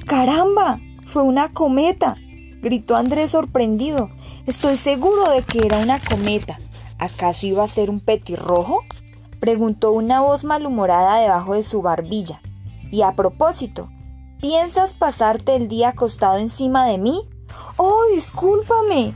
¡Caramba! 0.07 0.81
Fue 1.07 1.23
una 1.23 1.53
cometa. 1.53 2.17
gritó 2.63 2.97
Andrés 2.97 3.31
sorprendido. 3.31 4.11
Estoy 4.47 4.77
seguro 4.77 5.31
de 5.31 5.43
que 5.43 5.65
era 5.67 5.79
una 5.79 6.01
cometa. 6.01 6.59
¿Acaso 7.01 7.47
iba 7.47 7.65
a 7.65 7.69
ser 7.69 7.91
un 7.91 8.01
petirrojo? 8.01 8.85
preguntó 9.41 9.91
una 9.91 10.21
voz 10.21 10.45
malhumorada 10.45 11.19
debajo 11.19 11.55
de 11.55 11.63
su 11.63 11.81
barbilla. 11.81 12.43
Y 12.93 13.01
a 13.01 13.17
propósito, 13.17 13.89
¿piensas 14.39 14.93
pasarte 14.93 15.57
el 15.57 15.67
día 15.67 15.89
acostado 15.89 16.37
encima 16.37 16.87
de 16.87 16.99
mí? 16.99 17.23
Oh, 17.79 18.03
discúlpame, 18.15 19.15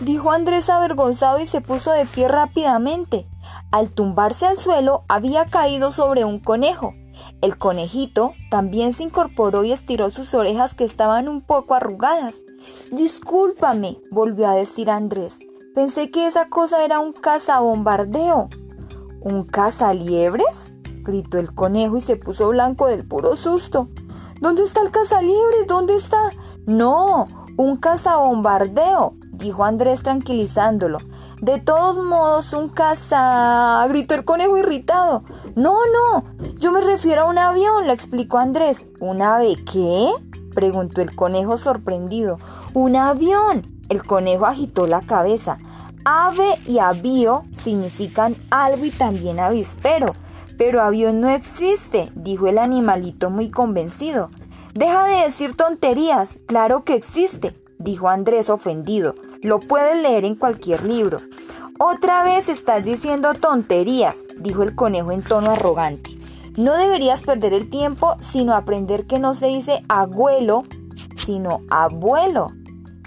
dijo 0.00 0.32
Andrés 0.32 0.70
avergonzado 0.70 1.38
y 1.38 1.46
se 1.46 1.60
puso 1.60 1.92
de 1.92 2.06
pie 2.06 2.26
rápidamente. 2.26 3.28
Al 3.70 3.90
tumbarse 3.90 4.46
al 4.46 4.56
suelo 4.56 5.04
había 5.06 5.46
caído 5.46 5.92
sobre 5.92 6.24
un 6.24 6.38
conejo. 6.38 6.94
El 7.42 7.58
conejito 7.58 8.32
también 8.50 8.94
se 8.94 9.02
incorporó 9.02 9.62
y 9.64 9.72
estiró 9.72 10.10
sus 10.10 10.32
orejas 10.32 10.74
que 10.74 10.84
estaban 10.84 11.28
un 11.28 11.42
poco 11.42 11.74
arrugadas. 11.74 12.40
Discúlpame, 12.92 13.98
volvió 14.10 14.48
a 14.48 14.54
decir 14.54 14.90
Andrés. 14.90 15.38
Pensé 15.76 16.10
que 16.10 16.26
esa 16.26 16.48
cosa 16.48 16.86
era 16.86 17.00
un 17.00 17.12
cazabombardeo. 17.12 18.48
¿Un 19.20 19.44
cazaliebres? 19.44 20.72
gritó 21.02 21.38
el 21.38 21.54
conejo 21.54 21.98
y 21.98 22.00
se 22.00 22.16
puso 22.16 22.48
blanco 22.48 22.86
del 22.86 23.06
puro 23.06 23.36
susto. 23.36 23.90
¿Dónde 24.40 24.62
está 24.62 24.80
el 24.80 24.90
cazaliebres? 24.90 25.66
¿Dónde 25.66 25.94
está? 25.94 26.30
No, 26.64 27.26
un 27.58 27.76
cazabombardeo, 27.76 29.16
dijo 29.32 29.64
Andrés 29.64 30.02
tranquilizándolo. 30.02 30.96
De 31.42 31.58
todos 31.60 32.02
modos, 32.02 32.54
un 32.54 32.70
caza... 32.70 33.86
gritó 33.90 34.14
el 34.14 34.24
conejo 34.24 34.56
irritado. 34.56 35.24
No, 35.56 35.76
no, 35.92 36.24
yo 36.56 36.72
me 36.72 36.80
refiero 36.80 37.24
a 37.24 37.26
un 37.26 37.36
avión, 37.36 37.86
le 37.86 37.92
explicó 37.92 38.38
Andrés. 38.38 38.86
¿Un 38.98 39.20
ave 39.20 39.56
qué? 39.70 40.08
preguntó 40.54 41.02
el 41.02 41.14
conejo 41.14 41.58
sorprendido. 41.58 42.38
Un 42.72 42.96
avión. 42.96 43.75
El 43.88 44.02
conejo 44.02 44.46
agitó 44.46 44.86
la 44.86 45.02
cabeza. 45.02 45.58
Ave 46.04 46.58
y 46.66 46.78
avío 46.78 47.44
significan 47.52 48.36
algo 48.50 48.84
y 48.84 48.90
también 48.90 49.40
avispero. 49.40 50.12
Pero 50.58 50.82
avión 50.82 51.20
no 51.20 51.28
existe, 51.28 52.10
dijo 52.14 52.46
el 52.46 52.58
animalito 52.58 53.30
muy 53.30 53.50
convencido. 53.50 54.30
Deja 54.74 55.04
de 55.04 55.22
decir 55.22 55.56
tonterías, 55.56 56.38
claro 56.46 56.84
que 56.84 56.94
existe, 56.94 57.54
dijo 57.78 58.08
Andrés 58.08 58.50
ofendido. 58.50 59.14
Lo 59.42 59.60
puedes 59.60 60.02
leer 60.02 60.24
en 60.24 60.34
cualquier 60.34 60.84
libro. 60.84 61.18
Otra 61.78 62.24
vez 62.24 62.48
estás 62.48 62.84
diciendo 62.84 63.34
tonterías, 63.34 64.24
dijo 64.38 64.62
el 64.62 64.74
conejo 64.74 65.12
en 65.12 65.22
tono 65.22 65.50
arrogante. 65.52 66.16
No 66.56 66.74
deberías 66.74 67.22
perder 67.22 67.52
el 67.52 67.68
tiempo 67.68 68.16
sino 68.20 68.54
aprender 68.54 69.06
que 69.06 69.18
no 69.18 69.34
se 69.34 69.48
dice 69.48 69.82
abuelo, 69.88 70.64
sino 71.16 71.60
abuelo. 71.68 72.48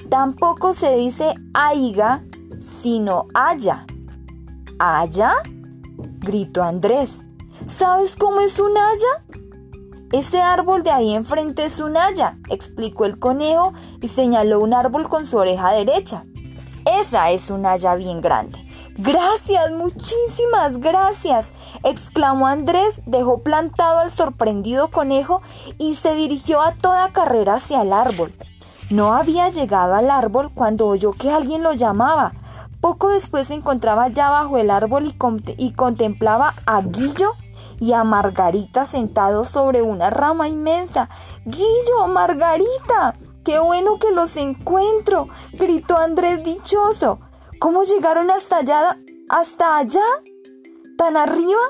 Tampoco 0.09 0.73
se 0.73 0.95
dice 0.95 1.35
aiga, 1.53 2.23
sino 2.59 3.27
haya. 3.33 3.85
¿Haya? 4.79 5.33
gritó 6.19 6.63
Andrés. 6.63 7.25
¿Sabes 7.67 8.15
cómo 8.15 8.41
es 8.41 8.59
un 8.59 8.75
haya? 8.75 9.25
Ese 10.11 10.41
árbol 10.41 10.81
de 10.81 10.89
ahí 10.89 11.13
enfrente 11.13 11.65
es 11.65 11.79
un 11.79 11.95
haya, 11.95 12.39
explicó 12.49 13.05
el 13.05 13.19
conejo 13.19 13.73
y 14.01 14.07
señaló 14.07 14.59
un 14.59 14.73
árbol 14.73 15.07
con 15.07 15.25
su 15.25 15.37
oreja 15.37 15.71
derecha. 15.73 16.25
Esa 16.85 17.29
es 17.29 17.51
un 17.51 17.67
haya 17.67 17.93
bien 17.93 18.19
grande. 18.19 18.57
Gracias, 18.97 19.71
muchísimas 19.71 20.79
gracias, 20.79 21.51
exclamó 21.83 22.47
Andrés, 22.47 23.03
dejó 23.05 23.43
plantado 23.43 23.99
al 23.99 24.09
sorprendido 24.09 24.89
conejo 24.89 25.41
y 25.77 25.95
se 25.95 26.15
dirigió 26.15 26.61
a 26.61 26.73
toda 26.73 27.13
carrera 27.13 27.55
hacia 27.55 27.83
el 27.83 27.93
árbol. 27.93 28.33
No 28.89 29.13
había 29.13 29.49
llegado 29.49 29.93
al 29.93 30.09
árbol 30.09 30.51
cuando 30.53 30.87
oyó 30.87 31.11
que 31.11 31.29
alguien 31.29 31.61
lo 31.61 31.73
llamaba. 31.73 32.33
Poco 32.81 33.09
después 33.09 33.47
se 33.47 33.53
encontraba 33.53 34.07
ya 34.07 34.31
bajo 34.31 34.57
el 34.57 34.71
árbol 34.71 35.13
y, 35.57 35.71
contemplaba 35.73 36.55
a 36.65 36.81
Guillo 36.81 37.33
y 37.79 37.93
a 37.93 38.03
Margarita 38.03 38.85
sentados 38.87 39.49
sobre 39.49 39.83
una 39.83 40.09
rama 40.09 40.47
inmensa. 40.47 41.09
Guillo, 41.45 42.07
Margarita, 42.07 43.15
qué 43.43 43.59
bueno 43.59 43.99
que 43.99 44.11
los 44.11 44.35
encuentro, 44.37 45.27
gritó 45.53 45.97
Andrés 45.97 46.43
dichoso. 46.43 47.19
¿Cómo 47.59 47.83
llegaron 47.83 48.31
hasta 48.31 48.57
allá? 48.57 48.97
¿Hasta 49.29 49.77
allá? 49.77 50.05
¿Tan 50.97 51.15
arriba? 51.15 51.61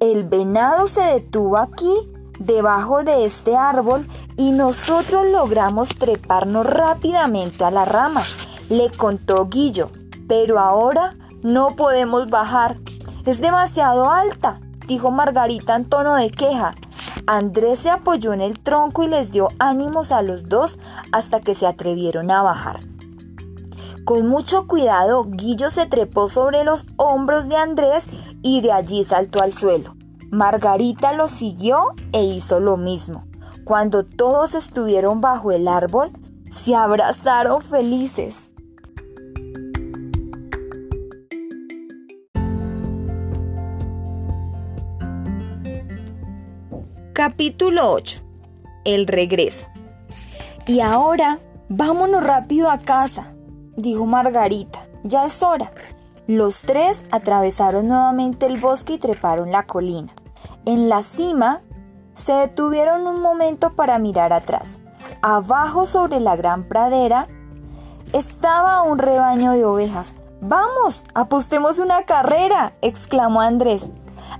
El 0.00 0.28
venado 0.28 0.86
se 0.86 1.02
detuvo 1.02 1.58
aquí, 1.58 2.11
debajo 2.46 3.04
de 3.04 3.24
este 3.24 3.56
árbol, 3.56 4.08
y 4.36 4.50
nosotros 4.50 5.26
logramos 5.28 5.90
treparnos 5.90 6.66
rápidamente 6.66 7.64
a 7.64 7.70
la 7.70 7.84
rama, 7.84 8.22
le 8.68 8.90
contó 8.90 9.46
Guillo. 9.48 9.90
Pero 10.28 10.58
ahora 10.58 11.16
no 11.42 11.76
podemos 11.76 12.30
bajar. 12.30 12.78
Es 13.26 13.40
demasiado 13.40 14.10
alta 14.10 14.60
dijo 14.86 15.10
Margarita 15.10 15.76
en 15.76 15.86
tono 15.86 16.16
de 16.16 16.30
queja. 16.30 16.74
Andrés 17.26 17.80
se 17.80 17.90
apoyó 17.90 18.32
en 18.32 18.40
el 18.40 18.58
tronco 18.58 19.04
y 19.04 19.08
les 19.08 19.32
dio 19.32 19.48
ánimos 19.58 20.12
a 20.12 20.22
los 20.22 20.48
dos 20.48 20.78
hasta 21.12 21.40
que 21.40 21.54
se 21.54 21.66
atrevieron 21.66 22.30
a 22.30 22.42
bajar. 22.42 22.80
Con 24.04 24.26
mucho 24.28 24.66
cuidado, 24.66 25.24
Guillo 25.24 25.70
se 25.70 25.86
trepó 25.86 26.28
sobre 26.28 26.64
los 26.64 26.86
hombros 26.96 27.48
de 27.48 27.56
Andrés 27.56 28.08
y 28.42 28.60
de 28.60 28.72
allí 28.72 29.04
saltó 29.04 29.42
al 29.42 29.52
suelo. 29.52 29.94
Margarita 30.32 31.12
lo 31.12 31.28
siguió 31.28 31.88
e 32.12 32.24
hizo 32.24 32.58
lo 32.58 32.78
mismo. 32.78 33.26
Cuando 33.64 34.02
todos 34.02 34.54
estuvieron 34.54 35.20
bajo 35.20 35.52
el 35.52 35.68
árbol, 35.68 36.10
se 36.50 36.74
abrazaron 36.74 37.60
felices. 37.60 38.50
Capítulo 47.12 47.90
8. 47.90 48.22
El 48.86 49.06
regreso. 49.08 49.66
Y 50.66 50.80
ahora, 50.80 51.40
vámonos 51.68 52.24
rápido 52.24 52.70
a 52.70 52.78
casa, 52.78 53.34
dijo 53.76 54.06
Margarita. 54.06 54.88
Ya 55.04 55.26
es 55.26 55.42
hora. 55.42 55.72
Los 56.26 56.62
tres 56.62 57.04
atravesaron 57.10 57.88
nuevamente 57.88 58.46
el 58.46 58.58
bosque 58.58 58.94
y 58.94 58.98
treparon 58.98 59.52
la 59.52 59.66
colina. 59.66 60.14
En 60.64 60.88
la 60.88 61.02
cima, 61.02 61.62
se 62.14 62.32
detuvieron 62.32 63.06
un 63.06 63.20
momento 63.20 63.74
para 63.74 63.98
mirar 63.98 64.32
atrás. 64.32 64.78
Abajo 65.22 65.86
sobre 65.86 66.20
la 66.20 66.36
gran 66.36 66.64
pradera 66.64 67.26
estaba 68.12 68.82
un 68.82 68.98
rebaño 68.98 69.52
de 69.52 69.64
ovejas. 69.64 70.14
¡Vamos! 70.40 71.04
¡Apostemos 71.14 71.78
una 71.78 72.02
carrera! 72.02 72.74
exclamó 72.82 73.40
Andrés. 73.40 73.90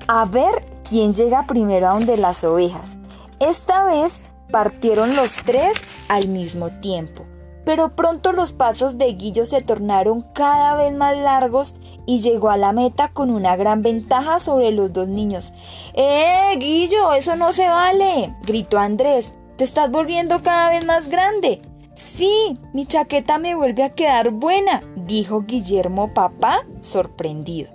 A 0.08 0.24
ver 0.24 0.64
quién 0.88 1.14
llega 1.14 1.46
primero 1.46 1.88
a 1.88 1.92
donde 1.92 2.16
las 2.16 2.44
ovejas. 2.44 2.94
Esta 3.40 3.84
vez 3.84 4.20
partieron 4.50 5.16
los 5.16 5.34
tres 5.44 5.72
al 6.08 6.28
mismo 6.28 6.68
tiempo, 6.80 7.24
pero 7.64 7.94
pronto 7.94 8.32
los 8.32 8.52
pasos 8.52 8.98
de 8.98 9.12
Guillo 9.12 9.46
se 9.46 9.62
tornaron 9.62 10.22
cada 10.34 10.74
vez 10.74 10.92
más 10.92 11.16
largos 11.16 11.74
y 12.06 12.20
llegó 12.20 12.50
a 12.50 12.56
la 12.56 12.72
meta 12.72 13.08
con 13.08 13.30
una 13.30 13.56
gran 13.56 13.82
ventaja 13.82 14.40
sobre 14.40 14.72
los 14.72 14.92
dos 14.92 15.08
niños. 15.08 15.52
¡Eh, 15.94 16.56
Guillo! 16.58 17.12
Eso 17.12 17.36
no 17.36 17.52
se 17.52 17.68
vale, 17.68 18.34
gritó 18.42 18.78
Andrés. 18.78 19.34
Te 19.56 19.64
estás 19.64 19.90
volviendo 19.90 20.42
cada 20.42 20.70
vez 20.70 20.84
más 20.84 21.08
grande. 21.08 21.60
Sí, 21.94 22.58
mi 22.72 22.86
chaqueta 22.86 23.38
me 23.38 23.54
vuelve 23.54 23.84
a 23.84 23.94
quedar 23.94 24.30
buena, 24.30 24.80
dijo 24.96 25.42
Guillermo 25.42 26.14
papá, 26.14 26.66
sorprendido. 26.80 27.70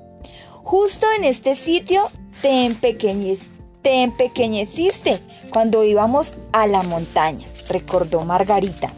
Justo 0.64 1.06
en 1.18 1.24
este 1.24 1.56
sitio 1.56 2.10
te, 2.42 2.66
empequeñeciste 2.66 5.22
cuando 5.50 5.84
íbamos 5.84 6.34
a 6.52 6.68
la 6.68 6.84
montaña, 6.84 7.48
recordó 7.70 8.26
Margarita. 8.26 8.92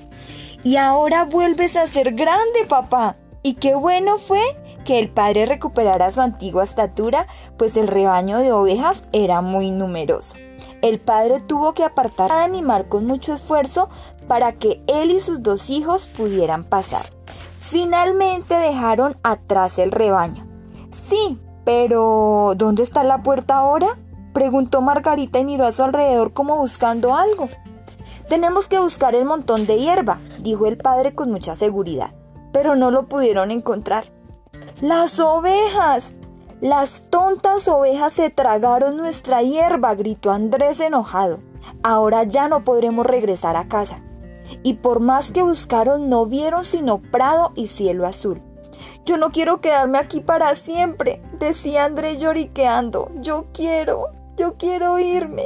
Y 0.64 0.76
ahora 0.76 1.26
vuelves 1.26 1.78
a 1.78 1.88
ser 1.88 2.14
grande, 2.14 2.66
papá. 2.68 3.16
Y 3.44 3.54
qué 3.54 3.76
bueno 3.76 4.18
fue 4.18 4.42
que 4.84 5.00
el 5.00 5.10
padre 5.10 5.46
recuperara 5.46 6.12
su 6.12 6.22
antigua 6.22 6.64
estatura, 6.64 7.28
pues 7.58 7.78
el 7.78 7.88
rebaño 7.88 8.40
de 8.40 8.52
ovejas 8.52 9.06
era 9.14 9.42
muy 9.42 9.72
numeroso. 9.72 10.36
El 10.82 11.00
padre 11.00 11.40
tuvo 11.40 11.74
que 11.74 11.84
apartar 11.84 12.32
al 12.32 12.44
animal 12.44 12.88
con 12.90 13.06
mucho 13.06 13.34
esfuerzo 13.34 13.90
para 14.28 14.54
que 14.54 14.82
él 14.88 15.12
y 15.12 15.20
sus 15.20 15.42
dos 15.42 15.70
hijos 15.70 16.08
pudieran 16.08 16.64
pasar. 16.64 17.04
Finalmente 17.60 18.56
dejaron 18.56 19.18
atrás 19.24 19.80
el 19.80 19.92
rebaño. 19.92 20.46
Sí, 20.92 21.40
pero 21.66 22.54
¿dónde 22.56 22.84
está 22.84 23.04
la 23.04 23.22
puerta 23.22 23.58
ahora? 23.58 23.98
preguntó 24.34 24.82
Margarita 24.82 25.40
y 25.40 25.46
miró 25.46 25.66
a 25.66 25.72
su 25.72 25.84
alrededor 25.84 26.34
como 26.34 26.58
buscando 26.58 27.16
algo. 27.16 27.50
Tenemos 28.30 28.70
que 28.70 28.78
buscar 28.78 29.16
el 29.16 29.26
montón 29.26 29.66
de 29.66 29.80
hierba, 29.80 30.20
dijo 30.40 30.68
el 30.68 30.78
padre 30.78 31.16
con 31.16 31.32
mucha 31.32 31.56
seguridad, 31.56 32.14
pero 32.54 32.76
no 32.76 32.92
lo 32.92 33.08
pudieron 33.08 33.50
encontrar. 33.50 34.04
Las 34.82 35.20
ovejas. 35.20 36.14
Las 36.62 37.04
tontas 37.10 37.68
ovejas 37.68 38.14
se 38.14 38.30
tragaron 38.30 38.98
nuestra 38.98 39.42
hierba, 39.42 39.96
gritó 39.96 40.32
Andrés 40.32 40.80
enojado. 40.80 41.40
Ahora 41.82 42.24
ya 42.24 42.48
no 42.48 42.64
podremos 42.64 43.06
regresar 43.06 43.56
a 43.56 43.68
casa. 43.68 44.02
Y 44.62 44.76
por 44.76 45.00
más 45.00 45.32
que 45.32 45.42
buscaron 45.42 46.08
no 46.08 46.26
vieron 46.28 46.66
sino 46.66 47.00
prado 47.00 47.52
y 47.56 47.68
cielo 47.68 48.06
azul. 48.06 48.42
Yo 49.06 49.18
no 49.18 49.32
quiero 49.32 49.60
quedarme 49.60 49.98
aquí 49.98 50.20
para 50.20 50.54
siempre, 50.54 51.20
decía 51.40 51.86
Andrés 51.86 52.22
lloriqueando. 52.22 53.10
Yo 53.22 53.48
quiero, 53.54 54.10
yo 54.38 54.56
quiero 54.58 55.00
irme. 55.00 55.46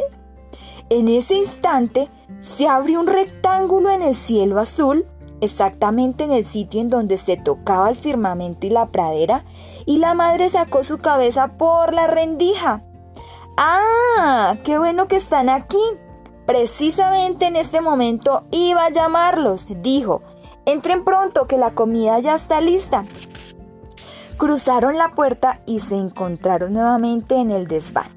En 0.89 1.07
ese 1.07 1.35
instante 1.35 2.09
se 2.39 2.67
abrió 2.67 2.99
un 2.99 3.07
rectángulo 3.07 3.91
en 3.91 4.01
el 4.01 4.15
cielo 4.15 4.59
azul, 4.59 5.05
exactamente 5.41 6.23
en 6.23 6.31
el 6.31 6.45
sitio 6.45 6.81
en 6.81 6.89
donde 6.89 7.17
se 7.17 7.37
tocaba 7.37 7.89
el 7.89 7.95
firmamento 7.95 8.67
y 8.67 8.69
la 8.69 8.87
pradera, 8.87 9.45
y 9.85 9.97
la 9.97 10.13
madre 10.13 10.49
sacó 10.49 10.83
su 10.83 10.99
cabeza 10.99 11.57
por 11.57 11.93
la 11.93 12.07
rendija. 12.07 12.83
¡Ah! 13.57 14.55
¡Qué 14.63 14.77
bueno 14.77 15.07
que 15.07 15.17
están 15.17 15.49
aquí! 15.49 15.81
Precisamente 16.45 17.45
en 17.45 17.55
este 17.55 17.81
momento 17.81 18.43
iba 18.51 18.85
a 18.85 18.91
llamarlos, 18.91 19.67
dijo. 19.81 20.21
Entren 20.65 21.03
pronto, 21.03 21.47
que 21.47 21.57
la 21.57 21.71
comida 21.71 22.19
ya 22.19 22.35
está 22.35 22.61
lista. 22.61 23.05
Cruzaron 24.37 24.97
la 24.97 25.13
puerta 25.13 25.61
y 25.65 25.79
se 25.79 25.97
encontraron 25.97 26.73
nuevamente 26.73 27.35
en 27.35 27.51
el 27.51 27.67
desván. 27.67 28.07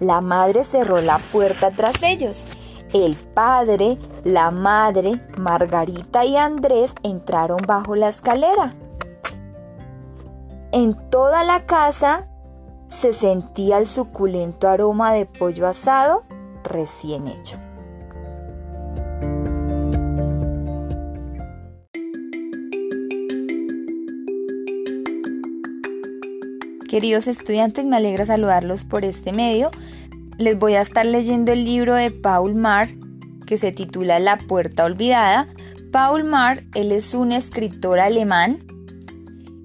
La 0.00 0.20
madre 0.20 0.64
cerró 0.64 1.00
la 1.00 1.18
puerta 1.18 1.70
tras 1.70 2.02
ellos. 2.02 2.44
El 2.92 3.16
padre, 3.16 3.98
la 4.24 4.50
madre, 4.50 5.20
Margarita 5.36 6.24
y 6.24 6.36
Andrés 6.36 6.94
entraron 7.02 7.58
bajo 7.66 7.96
la 7.96 8.08
escalera. 8.08 8.74
En 10.72 10.94
toda 11.10 11.42
la 11.42 11.66
casa 11.66 12.28
se 12.88 13.12
sentía 13.12 13.78
el 13.78 13.86
suculento 13.86 14.68
aroma 14.68 15.12
de 15.12 15.26
pollo 15.26 15.66
asado 15.66 16.24
recién 16.62 17.28
hecho. 17.28 17.58
Queridos 26.88 27.26
estudiantes, 27.26 27.84
me 27.84 27.96
alegra 27.96 28.24
saludarlos 28.26 28.84
por 28.84 29.04
este 29.04 29.32
medio. 29.32 29.70
Les 30.38 30.58
voy 30.58 30.74
a 30.74 30.82
estar 30.82 31.06
leyendo 31.06 31.52
el 31.52 31.64
libro 31.64 31.94
de 31.94 32.10
Paul 32.10 32.54
Mar 32.54 32.88
que 33.46 33.56
se 33.56 33.72
titula 33.72 34.18
La 34.18 34.36
puerta 34.36 34.84
olvidada. 34.84 35.48
Paul 35.92 36.24
Mar, 36.24 36.64
él 36.74 36.92
es 36.92 37.14
un 37.14 37.32
escritor 37.32 38.00
alemán. 38.00 38.58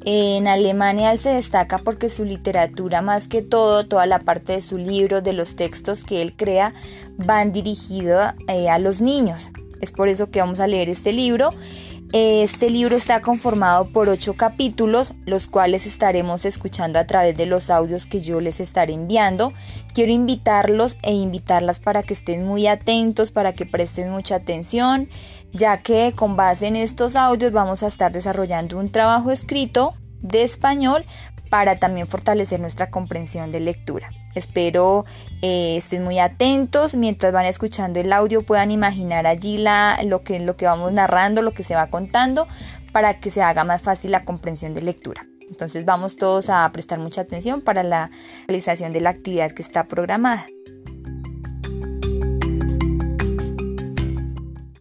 En 0.06 0.48
Alemania 0.48 1.12
él 1.12 1.18
se 1.18 1.30
destaca 1.30 1.78
porque 1.78 2.08
su 2.08 2.24
literatura, 2.24 3.02
más 3.02 3.28
que 3.28 3.42
todo, 3.42 3.86
toda 3.86 4.06
la 4.06 4.20
parte 4.20 4.54
de 4.54 4.62
su 4.62 4.78
libro, 4.78 5.22
de 5.22 5.34
los 5.34 5.58
textos 5.58 6.06
que 6.06 6.22
él 6.22 6.38
crea, 6.38 6.74
van 7.18 7.52
dirigidos 7.52 8.34
eh, 8.48 8.70
a 8.70 8.80
los 8.80 9.02
niños. 9.02 9.52
Es 9.82 9.92
por 9.92 10.08
eso 10.08 10.32
que 10.32 10.40
vamos 10.40 10.60
a 10.62 10.68
leer 10.68 10.90
este 10.90 11.12
libro 11.12 11.50
este 12.14 12.70
libro 12.70 12.98
está 12.98 13.22
conformado 13.22 13.86
por 13.86 14.10
ocho 14.10 14.34
capítulos, 14.34 15.14
los 15.26 15.48
cuales 15.48 15.86
estaremos 15.86 16.44
escuchando 16.44 17.00
a 17.00 17.08
través 17.08 17.38
de 17.38 17.46
los 17.46 17.70
audios 17.70 18.06
que 18.06 18.20
yo 18.20 18.42
les 18.42 18.60
estaré 18.60 18.92
enviando. 18.92 19.54
Quiero 19.94 20.12
invitarlos 20.12 20.98
e 21.04 21.14
invitarlas 21.14 21.80
para 21.80 22.04
que 22.04 22.14
estén 22.14 22.46
muy 22.46 22.68
atentos, 22.68 23.32
para 23.32 23.54
que 23.54 23.66
presten 23.66 24.12
mucha 24.12 24.36
atención, 24.36 25.08
ya 25.54 25.78
que 25.78 26.12
con 26.14 26.36
base 26.36 26.68
en 26.68 26.76
estos 26.76 27.16
audios 27.16 27.54
vamos 27.54 27.82
a 27.82 27.88
estar 27.88 28.12
desarrollando 28.12 28.78
un 28.78 28.92
trabajo 28.92 29.32
escrito 29.32 29.94
de 30.22 30.44
español 30.44 31.06
para 31.50 31.76
también 31.76 32.08
fortalecer 32.08 32.60
nuestra 32.60 32.90
comprensión 32.90 33.54
de 33.54 33.62
lectura. 33.62 34.10
Espero 34.36 35.06
eh, 35.42 35.76
estén 35.78 36.04
muy 36.04 36.20
atentos 36.20 36.96
mientras 36.96 37.34
van 37.34 37.46
escuchando 37.46 38.00
el 38.00 38.14
audio, 38.14 38.44
puedan 38.44 38.72
imaginar 38.72 39.28
allí 39.28 39.58
la, 39.58 40.00
lo, 40.04 40.24
que, 40.24 40.40
lo 40.40 40.56
que 40.56 40.66
vamos 40.66 40.92
narrando, 40.92 41.42
lo 41.42 41.54
que 41.54 41.64
se 41.64 41.76
va 41.76 41.88
contando, 41.88 42.48
para 42.92 43.18
que 43.18 43.32
se 43.32 43.42
haga 43.42 43.64
más 43.64 43.82
fácil 43.82 44.12
la 44.12 44.24
comprensión 44.24 44.74
de 44.74 44.82
lectura. 44.82 45.26
Entonces 45.50 45.84
vamos 45.84 46.16
todos 46.16 46.50
a 46.50 46.70
prestar 46.72 47.00
mucha 47.00 47.22
atención 47.22 47.62
para 47.62 47.84
la 47.84 48.10
realización 48.48 48.94
de 48.94 49.02
la 49.02 49.10
actividad 49.10 49.52
que 49.52 49.62
está 49.62 49.84
programada. 49.84 50.46